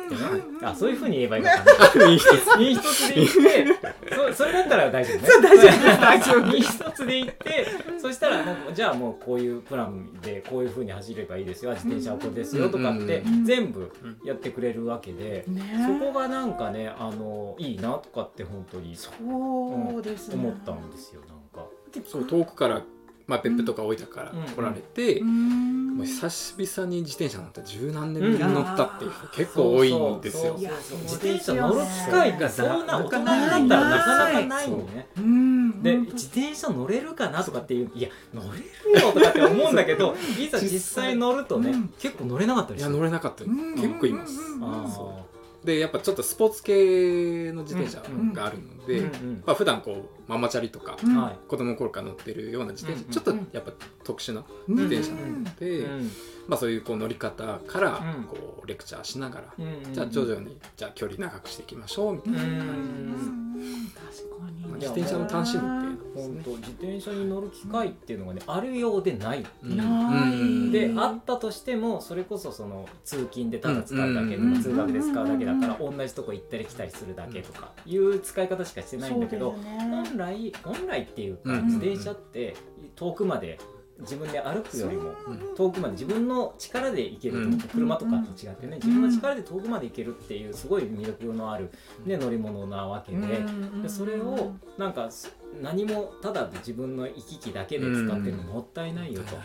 [0.60, 1.64] てあそういうふうに言えばいいのか
[1.96, 2.06] な。
[2.10, 5.28] いい人身一つで行ってそ それだったら大丈夫ね。
[5.28, 5.72] そう大丈夫。
[5.72, 7.66] です大丈夫身一つで行って
[8.00, 11.72] そしたらもうじゃあもうこういうプランでこういうふうに走ればいいですよ。
[11.72, 13.46] 自転車はこれですよとかってうん。
[13.46, 13.92] 全部
[14.24, 15.62] やってくれるわけで、ね。
[15.86, 20.36] そこがなんかねあのいいなとかって本当にそうですね。
[20.36, 21.70] 思ったんですよなんか。
[22.06, 22.84] そう遠くから、
[23.30, 24.44] まあ、ペップとか置いたからうん。
[24.56, 25.98] 来られて、うん。
[25.98, 30.58] もう久々に自転車乗った十何年ぶりに乗ったっていう人結構多いんですよ。
[30.58, 35.08] 自転車乗る機会がそんな大人になったらなかなかないのね。
[35.16, 35.22] う。
[35.22, 35.84] ん。
[35.84, 41.94] で自転車乗れるかなとかっていういや乗れるよとかって思うんだけど いざ実際乗るとね、うん。
[42.00, 42.92] 結構乗れなかったりする。
[42.92, 43.76] いや乗れなかったうん。
[43.76, 44.42] 結構います。
[44.42, 45.29] うんあ
[45.64, 48.02] でやっぱちょっとスポーツ系の自転車
[48.34, 51.18] があるので、うん普段こうママチャリとかうん。
[51.18, 51.38] はい。
[51.48, 53.72] 子供の頃から乗ってるような自転車、うんちょっとやっぱ
[54.04, 56.12] 特殊なうん自転車なうんので、うん。
[56.48, 58.24] まあ、そういうこう乗り方からうん。
[58.24, 63.92] こうレクチャーしながら、うんじゃあ徐々にじゃあ距離長くしていきましょうみたいな、うん。
[63.94, 64.62] 確かに。
[64.66, 69.68] まあ、自転車の楽しみって本当自転車に乗る機会っていうのがねあるようでないう。
[69.68, 70.72] んない。
[70.72, 79.78] であったとしてもそれこそその通勤でただ使うだけとうんか通学で使うだけだから同じとこ行ったり来たりするだけとかいう使い方しかしてないんだけどね。
[79.80, 82.56] 本来本来っていうかうん自転車って
[82.96, 83.60] 遠くまで
[84.00, 85.34] 自分で歩くよりもう。
[85.34, 87.58] ん遠くまで自分の力で行けると、うん。
[87.60, 91.70] 車とかと違ってね自分の力で遠くまで行けるっていうすごい魅力のある、
[92.06, 93.44] ね、乗り物なわけで,、
[93.84, 99.36] でそれをなんかす何もただで自分の行き来だけで使ってるのもったいないよと。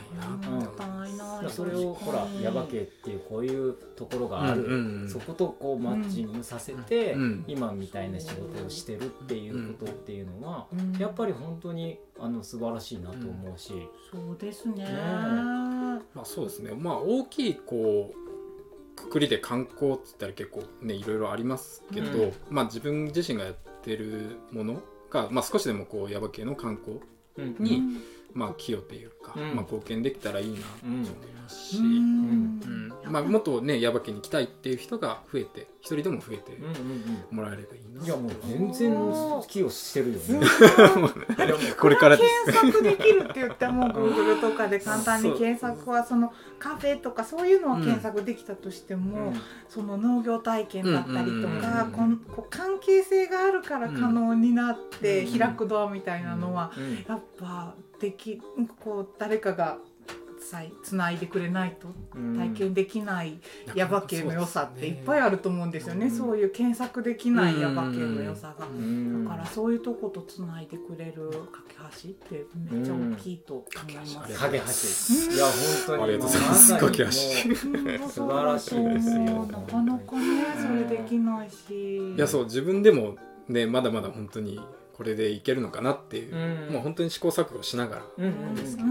[0.50, 1.50] もったいない。
[1.50, 4.72] それをほら耶馬渓っていうこういうところがある、うん。
[4.72, 5.02] うん。
[5.02, 7.44] うんそことこうマッチングさせて、うん。
[7.48, 10.96] 今みたいな仕事をしてるっていうことっていうのは、うん。
[10.98, 13.72] やっぱり本当にあの素晴らしいなと思うし、
[14.12, 14.84] そうですね。
[14.84, 14.90] ね
[16.14, 16.72] まあそうですね。
[16.76, 22.32] まあ大きいこうくくりで観光って言ったら結構ねいろいろありますけど、うん。
[22.50, 24.82] まあ自分自身がやってるもの
[25.14, 27.00] が、まあ、少しでもこう耶馬渓の観光
[27.36, 27.56] うん。
[27.58, 27.82] に、
[28.32, 29.54] まあ寄与というか、うん。
[29.54, 31.84] まあ、貢献できたらいいなと思いますし、うん。
[31.86, 38.92] うん まあ、もっとね耶馬渓に来たいっていう人が増えて一人でも増えてうんうんもらえればいいな、うんいやもう全然
[39.46, 40.46] 寄与してるよね。
[41.78, 49.32] これから検索できるって言っても Google とかで簡単に検索はそのカフェとかそういうのは検索できたとしても、
[49.68, 51.60] その農業体験だったりとうんうんうんうん。
[51.62, 57.04] かこんこう関係性があるから可能になってうん開くドアみたいなのはうん。
[57.06, 58.40] やっぱでき
[58.80, 59.78] こう誰かが
[60.44, 62.36] さいつないでくれないとうん。
[62.36, 63.40] 体験できない
[63.74, 66.10] 耶馬渓の良さっていっぱいああると思うんですよね、うん。
[66.10, 68.66] そういう検索できない耶馬渓の良さが。
[68.66, 69.24] うん。
[69.24, 74.18] だからそういうとことつないでくれる架け橋ってめっちゃ大きいと思います。
[74.18, 74.36] うん。
[74.36, 75.54] 影橋いや本
[75.86, 76.02] 当に。
[76.02, 77.10] ありがとうございます架け橋
[78.08, 79.46] 素晴らしいですよ。
[79.46, 82.14] なかなかねそれできないし。
[82.16, 83.16] いやそう自分でも
[83.48, 84.60] ねまだまだ本当に
[84.96, 86.72] これでいけるのかなっていう、うん。
[86.74, 88.02] もう本当に試行錯誤しながら。
[88.18, 88.54] うんうんうん。
[88.54, 88.88] ですけど、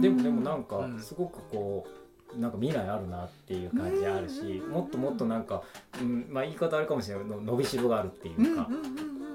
[0.00, 1.00] でもでもなんかうん。
[1.00, 1.86] すごくこ
[2.36, 5.62] うなんか未来あるなっていう感じあるし、もっともっとなんか、
[6.00, 8.68] うん、まあ言い方あるかもしれないけど伸びしろがあるっていうか、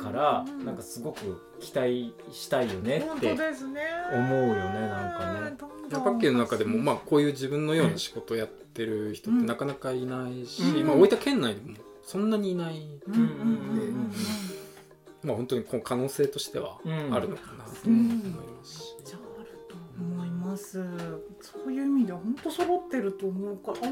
[0.03, 3.82] からなんかすごく期待したいよね本って当ですね。
[4.13, 5.69] 思うよねなんかね。
[5.91, 10.88] パッケの中でもまあこういう自分のような仕事をやってる人ってなかなかいないし、うん。
[10.88, 14.13] まあ、大分県内でもそんなにいない、うんうんうんうん
[15.23, 20.84] まあ本当にこの可能性としてはうんあるのかなとうん思いますし、じゃああると思います。
[21.41, 23.88] そういう意味では本当揃ってると思うから。
[23.88, 23.91] あう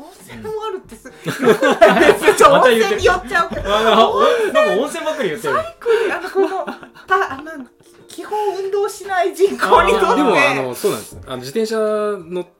[0.00, 1.06] 温泉もあるってす。
[1.08, 1.12] よ
[1.54, 3.62] くない温泉に寄っちゃうけど。
[3.62, 5.54] なんか温泉ばっかり言ってる。
[5.58, 6.64] あのこの
[7.06, 7.66] た あの
[8.08, 10.16] 基本運動しない人口にとって。
[10.16, 12.57] でもあのそうなんですあの自転車乗ってうん。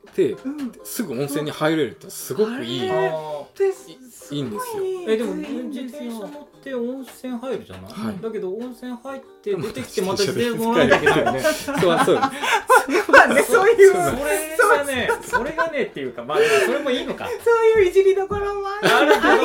[0.84, 3.08] すぐ温泉に入れるってすごくいい、あれ？
[3.08, 3.90] あです
[4.34, 4.82] いいんですよ。
[4.82, 8.22] ーえでも自転車乗って温泉入るじゃない、はい。
[8.22, 11.40] だけど温泉入って出てきてまた自転車乗らなきゃいけないよね。
[11.40, 12.16] そうそう。
[12.16, 17.26] まあねそういうそれがね、それがねっていうか、まあそれもいいのか。
[17.26, 17.32] そ
[17.78, 18.96] ういういじりどころもある。
[18.96, 19.28] あるけど。
[19.28, 19.44] あいい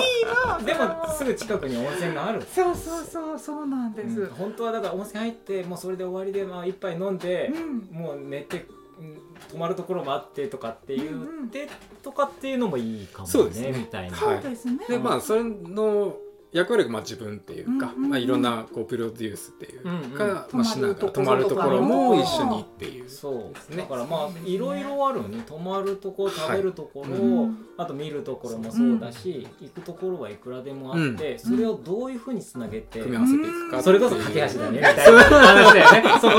[0.59, 0.65] の。
[0.65, 2.41] でもすぐ近くに温泉がある。
[2.53, 4.21] そうそうそうそうなんです。
[4.21, 4.27] うん。
[4.27, 7.89] 本当はだから温泉入ってもうそれで終わりでまあ一杯飲んで、うん。
[7.91, 8.65] もう寝て、
[8.99, 9.17] うん
[9.49, 11.69] 泊まるところもあってとかって言うんって
[12.01, 14.17] とかっていうのもいいかもねそうですねみたいな。
[14.17, 14.86] はいそうですね。
[14.88, 16.15] でまあそれの
[16.53, 18.09] 役割がまあ自分っていうか、うんうんうん。
[18.11, 20.47] まあ、いろんなこうプロデュースっていうか、うんうん。
[20.51, 23.75] まあ、しながら泊泊まるところも一緒にっていうそう。
[23.75, 25.43] ねだからまあいろいろあるね。
[25.45, 27.57] 泊まるところ食べるところ、うん。
[27.77, 36.09] あと見るところもそうだし、行くところはいくらでもあって、それをどういうふうにつなげて、組み合わせていくかそれこそ駆け橋だねみたいなそ う話だよね。
[36.21, 36.33] そこ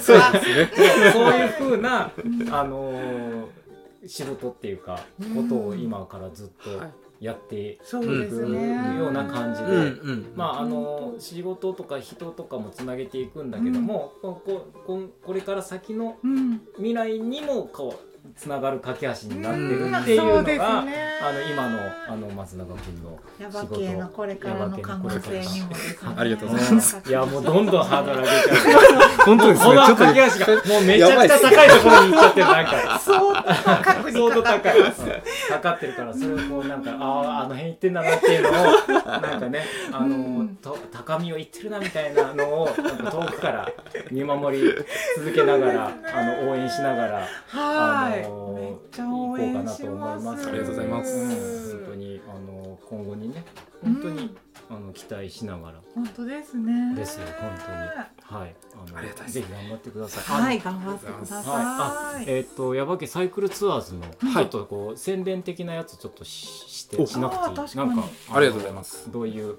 [0.00, 1.10] そうですね。
[1.12, 2.10] そういうふうな、
[2.50, 3.64] あのー
[4.06, 5.00] 仕事っていうか
[5.34, 6.92] ことを今からずっとはい
[7.24, 8.58] やってそうですね。
[8.58, 9.92] うんような感じで
[10.36, 16.60] まああの仕事とか人とかもつなげていくんだけども、ここここれから先のうん。
[16.76, 26.12] 未来にもこうつながる架け橋になってるうんっていうのが、ねあの今のあの松永君のヤバ系のこれからの可能性にもですね。
[26.16, 29.24] ありがとうございますいやもうどんどんハードル上げちゃう。
[29.24, 33.00] 本当ですねこのちょっと架け橋がもうめちゃくちゃ高いところに行っちゃってるなんか。
[33.00, 35.04] 相当高い、てます。
[35.48, 43.68] かかってるからそれをこうなんかあああの辺行ってんだなっていうのをなんかねあの、うんと高みを行ってるなみたいなのをなんか遠くから
[44.10, 44.74] 見守り
[45.16, 47.28] 続けながら、ねあの応援しながらはい。
[47.48, 50.32] あのめっちゃ応援し行こうかなと思いま。
[50.32, 50.42] ます。
[50.42, 51.14] すありがとうございます。
[51.14, 53.44] うん、本当にあの今後にね
[53.82, 54.36] 本当に、うん
[54.70, 55.80] あの期待しながら。
[55.94, 56.94] 本当ですね。
[56.94, 58.40] ですよ本当に。
[58.40, 58.54] はい。
[58.86, 60.42] あのありがたいぜひ頑張ってください。
[60.42, 61.44] はい、頑張ってください。
[61.44, 64.00] はい、あえっ、と矢場家サイクルツアーズの、
[64.32, 67.76] はいちょっとこう宣伝的なやつちょっとししておしなくていい。
[67.76, 69.06] なんかありがとうございます。
[69.06, 69.56] のどういう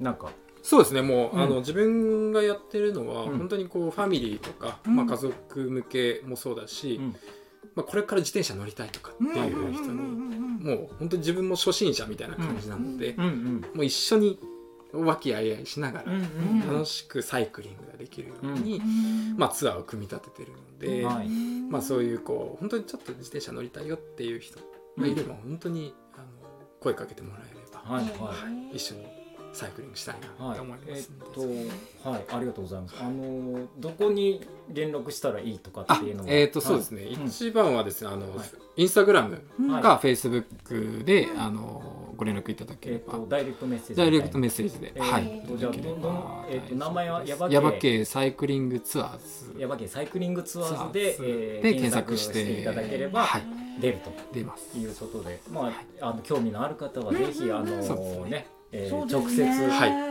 [0.00, 0.30] なんか。
[0.62, 1.42] そうですねもう、うん。
[1.42, 3.38] あの自分がやってるのは、うん。
[3.38, 4.96] 本当にこうファミリーとか、うん。
[4.96, 7.16] まあ、家族向けもそうだし、うん
[7.76, 13.12] まあ、これから自転車乗りたいとかっていう人に、もう本当に自分も初心者みたいな感じなので、
[13.74, 14.40] もう一緒に
[14.92, 16.12] 和気あいあいしながら
[16.72, 21.28] 楽しくサイクリングができるように、うんまあ、ツアーを組み立ててるので、はい。
[21.70, 24.58] まあ、そういうこう本当にちょっと自転車乗りたいよっていう人
[24.98, 26.24] がいれば本当にあの
[26.80, 28.00] 声かけてもらえれば、
[28.72, 29.06] 一緒に
[29.56, 30.56] サイクリングしたいなはい。
[30.56, 31.28] と思い、まえすんで、っ
[32.02, 32.94] と、はい、ありがとうございます。
[33.00, 36.30] あの、どこに連絡したらいいとかあっていうのは。
[36.30, 37.02] えっ、とそうですね。
[37.04, 37.26] ね、うん。
[37.26, 38.48] 一番はですねあの、はい。
[38.76, 43.94] インスタグラムうんかフェイスブックで、あのご連絡いただければ、えっと、ダイレクトメッセージ。
[43.96, 45.46] ダイレクトメッーセージで、えーはい。
[45.46, 47.80] とじゃあ、どんどん、えっと、名前はヤバ系。
[47.80, 49.18] 系サイクリングツアー
[49.54, 49.60] ズ。
[49.60, 53.42] ヤバ系サイクリングツアーズで、で検索していただければはい。
[53.80, 53.98] 出る
[54.32, 54.72] 出ます。
[54.72, 58.48] ということで、まあ、あの興味のある方はぜひ、あのね、
[58.78, 59.42] えー直接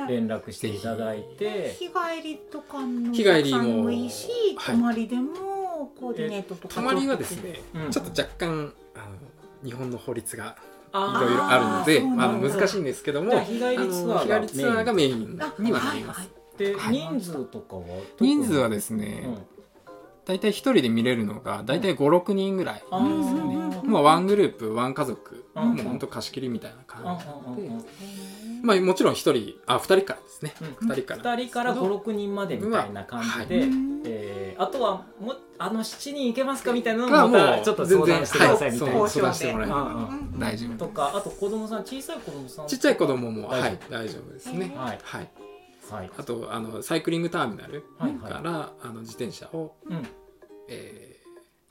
[0.08, 1.74] 連絡していただいて。
[1.80, 7.92] 日帰りとかの日帰りもいいし、はい泊まりでもコーディネートとかたまりはですね、うん。
[7.92, 9.16] ちょっと若干あの
[9.64, 10.54] 日本の法律がい
[10.94, 15.38] あろいろあるのであの難しいんですけども日帰りツアーがあの日帰りツアーがメイン。
[15.42, 16.94] あにはなります、はいで、はい。
[16.94, 17.84] 人数とかは？
[18.22, 19.38] 人数はでですね、うん
[20.26, 23.06] 大体一人で見れるのが大体56人ぐらい、あうん。
[23.06, 23.80] ーうん。
[23.82, 23.92] うん。
[23.92, 25.76] まあ、ワングループワン家族、うん。
[25.76, 27.70] もう本当貸し切りみたいなあ感じで、
[28.66, 30.90] まあ、もちろん一人あ二人からですね、うん。
[30.90, 31.36] 二人から。
[31.38, 33.68] 2人から56人までみたいな感じで、は
[34.06, 39.10] えーあとはもあの7人いけますかみたいなのがもまたちょっと相談してくださいみたいな、はい。
[39.10, 43.60] そう相談してもらえればうん大丈夫とかあと子供さん小さい子供さんちっちゃい子供も大丈夫。
[43.60, 45.00] はい大丈夫ですね、はい。
[45.04, 45.30] はい、
[45.92, 46.12] はい。
[46.18, 50.08] あとあのサイクリングターミナルはいから、はあの自転車を、い、うん、
[50.70, 51.05] えー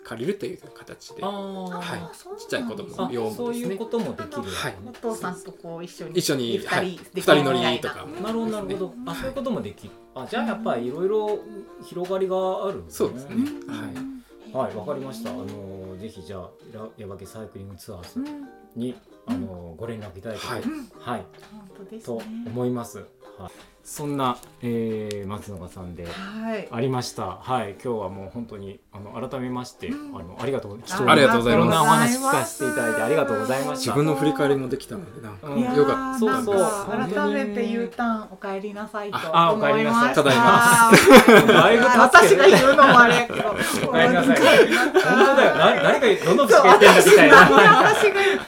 [0.05, 1.25] 借りるという形で。
[1.25, 3.73] あはーいちっちゃい子供あ用そうもですね。
[3.73, 4.75] いうこともできる、はい。
[4.87, 6.91] お父さんとこう一緒に一緒に二はい。
[6.93, 8.07] 人で二人乗りとか。
[8.07, 9.93] もなるほどなるほどあそういうこともできる。
[10.15, 11.39] あじゃあやっぱりいろいろ
[11.85, 12.37] 広がりが
[12.67, 13.37] あるんそうですね。
[13.67, 14.57] はい。
[14.57, 15.31] はいわかりました。
[15.31, 18.47] あのぜひじゃあラヤバケサイクリングツアーズうん。
[18.77, 18.95] に、
[19.27, 20.89] あのご連絡いただいてはいうん。
[21.01, 21.25] はい。
[21.51, 22.99] 本当ですとね思います。
[23.39, 23.51] はい、
[23.85, 26.67] そんな、えー、松永さんではい。
[26.73, 27.37] ありました。
[27.43, 30.17] はい、今日はもう本当にあの改めまして、うん。
[30.19, 31.65] あのありがとう貴ありがとうございます。
[31.65, 33.93] ろんなお話聞かせていただいてありがとうございました。
[33.93, 35.33] 自分の振り返りもできたのでな。
[35.33, 35.59] んかうん。
[35.59, 36.57] いやーよかっそうそう。
[36.97, 40.03] なんか改めて U ターンお帰りなさいとあお思帰りなさい。
[40.05, 41.53] いましたただいま。
[41.53, 43.15] だいぶ私が言うのもあれ。
[43.17, 44.71] やけどお帰りなさい。
[44.71, 45.55] なんか本当だよ。
[45.57, 47.77] な誰かどの口そうが言ってんだみたいな。
[47.83, 48.41] 私が言う。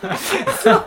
[0.56, 0.84] そう。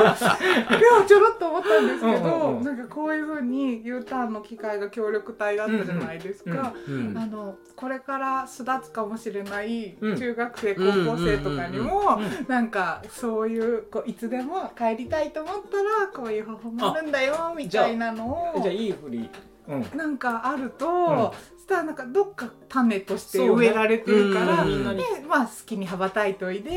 [0.79, 2.63] でもちょろっと思ったんですけど、うんうんうん。
[2.63, 6.73] なんかこういうふうに U ターンの機会が協力隊だったじゃないですか、
[7.15, 10.17] あのこれから巣立つかもしれないうん。
[10.17, 19.29] 中学生、高校生とかにも、なんかそういうこういつでも帰りたいと思ったらこういう方法もあるんだよみたいなのをじゃあいいふり。
[19.67, 19.97] うん。
[19.97, 21.31] なんかあると、ん。
[21.57, 24.97] そしたらなんかどっか種として植えられてるから、うん。
[24.97, 26.69] でまあ好きに羽ばたいといで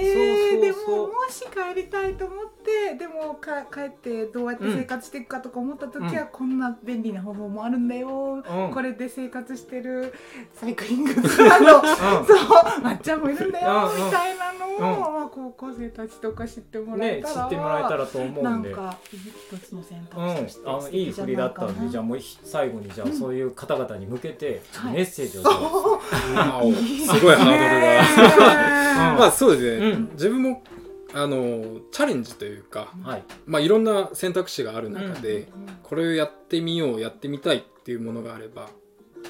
[0.61, 6.28] でももし帰りたいと思ってでもか帰ってどうやって生活していくかとか思った時は、うん。
[6.32, 8.70] こんな便利な方法もあるんだよ、うん。
[8.72, 10.14] これで生活してる
[10.55, 12.34] サイクリングツアーのそ
[12.78, 15.14] うまっちゃんもいるんだよ、みたいなのを、うん。
[15.14, 18.43] まあ、高校生たちとか知ってもらえね、たら、知ってもらえたらと思うんで。
[18.43, 23.16] なんか一つの選うん、択肢としてあのいい振りだったんでじゃあもうひ最後にじゃあうん。
[23.16, 24.95] そういう方々に向けてはい。
[24.95, 28.52] メッセージをじゃあそうあおすごいハードルが。
[28.52, 30.10] がまあそうですね、うん。
[30.12, 30.62] 自分も
[31.14, 33.24] あのチャレンジというか、はい。
[33.46, 35.48] まあ、いろんな選択肢がある中で、うん。
[35.82, 38.70] これをやってみようやってみたいっていうものがあれば、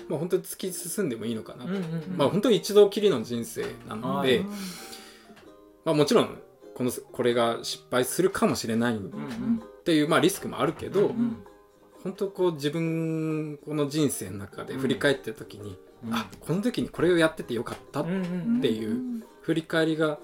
[0.09, 1.82] まあ、本当に突き進んでもいいのかなと、うんうん
[2.16, 4.46] まあ本当に一度きりの人生なので、はい。
[5.84, 6.38] まあ、もちろん
[6.74, 9.62] このこれが失敗するかもしれないっうんうん。
[9.84, 11.44] ていう、まあ、リスクもあるけど、うん。
[12.03, 16.14] 本当こう自分この人生の中で振り返ってる時に、うん。
[16.14, 18.11] あこの時にこれをやっててよかった、って
[18.70, 20.18] いう振り返りが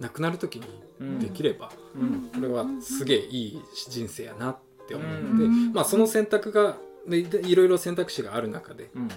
[0.00, 0.66] なくなる時に
[1.00, 1.18] うん。
[1.18, 2.30] できれば、うん。
[2.34, 4.58] これはすげえいい人生やなっ
[4.88, 5.72] て思うので、うん。
[5.72, 6.76] まあ、その選択が
[7.08, 9.08] いろいろ選択肢がある中でうん。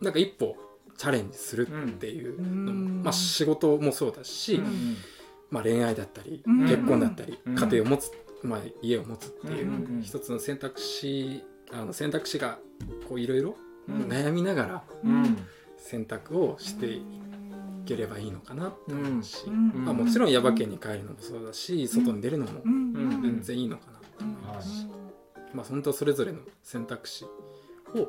[0.00, 0.56] なんか一歩
[0.96, 3.02] チャレンジするっていうのも、うん。
[3.02, 4.96] まあ、仕事もそうだし、うん
[5.50, 6.60] まあ、恋愛だったり、うん。
[6.62, 7.54] 結婚だったり、うん。
[7.54, 8.10] 家庭を持つ、
[8.42, 12.58] まあ、家を持つっていう、一つの選択肢あの選択肢が
[13.08, 15.36] こういろいろうん悩みながらうん。
[15.78, 17.02] 選択をしてい
[17.86, 19.84] ければいいのかなって思うし、うん。
[19.84, 22.72] まあ、もちろん耶馬県に帰るのもそうだし外に出るのもうん。
[22.72, 23.22] うん。
[23.22, 24.86] 全然いいのかなと思うし、
[25.54, 27.24] まあ、本当それぞれの選択肢
[27.94, 28.08] を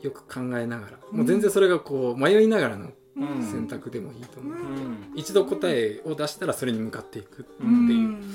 [0.00, 3.42] よく考えながら、もう全然それがこう迷いながらのうん。
[3.42, 5.12] 選択でもいいと思う、うん。
[5.16, 8.34] 一度答えを出したらそれに向かっていくっていう、うん。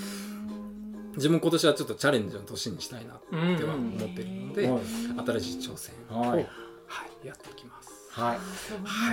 [1.15, 4.81] 自分今年はちょっとチャレンジの年にしたいなっては思ってるので、はい
[5.39, 6.45] 新しい挑戦を、
[6.87, 7.85] ははいいやっていきます。
[8.09, 8.37] はい。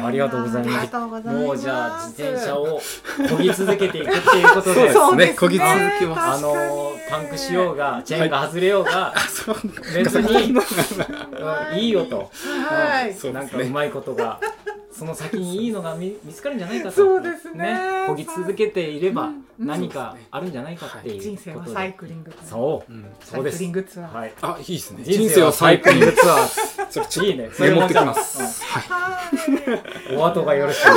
[0.06, 1.26] ありがとうございます。
[1.26, 2.80] もうじゃあ自転車を
[3.18, 4.92] 漕ぎ続けていくっていうことで。
[4.94, 5.36] そうですね。
[5.38, 6.38] 漕ぎ続けます。
[6.38, 9.56] あのパンクしようがチェーンが外れようが、そう
[9.94, 12.30] 別に、 うんいいよと、
[12.68, 13.12] はい。
[13.14, 14.38] そうなんかうまいことが
[14.92, 16.94] その先にいいのが見 見つかるんじゃないかと。
[16.94, 17.64] そうですね。
[18.08, 22.92] 漕ぎ続けていれば何かあるんじゃないかっていう人生はサイクリングそう。
[22.92, 22.94] う。
[22.94, 24.14] んサイクリングツアー。
[24.14, 25.02] はいあいいですね。
[25.04, 26.82] 人生はサイクリングツアー。
[26.90, 28.62] それちょっいいねとメモってきます。
[28.64, 30.16] はい。
[30.16, 30.88] お後がよろしく。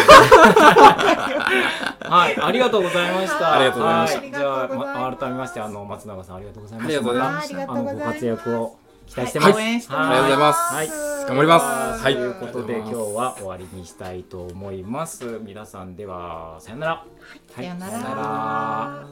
[2.08, 3.54] はい、ありがとうございました。
[3.56, 4.20] ありがとうございました。
[4.20, 7.00] はじゃあ、ま、改めまして、あの松永さん、ありがとうございました。
[7.00, 7.62] ありがとうございました。
[7.64, 8.78] あのご活躍を
[9.08, 9.56] 期待してます。
[9.56, 10.88] 応援してありがとうございますはい。
[11.28, 11.60] 頑張りま
[11.98, 15.40] すはいということで、今日は終わりにしたいと思います。
[15.44, 17.06] 皆さんでは、さよなら。
[17.50, 19.08] さよならさよなら。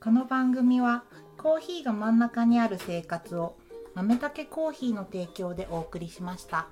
[0.00, 1.04] この番組は
[1.38, 3.56] コーヒーが真ん中にある生活を
[3.94, 6.68] 豆たけコーヒーの提供でお送りしました。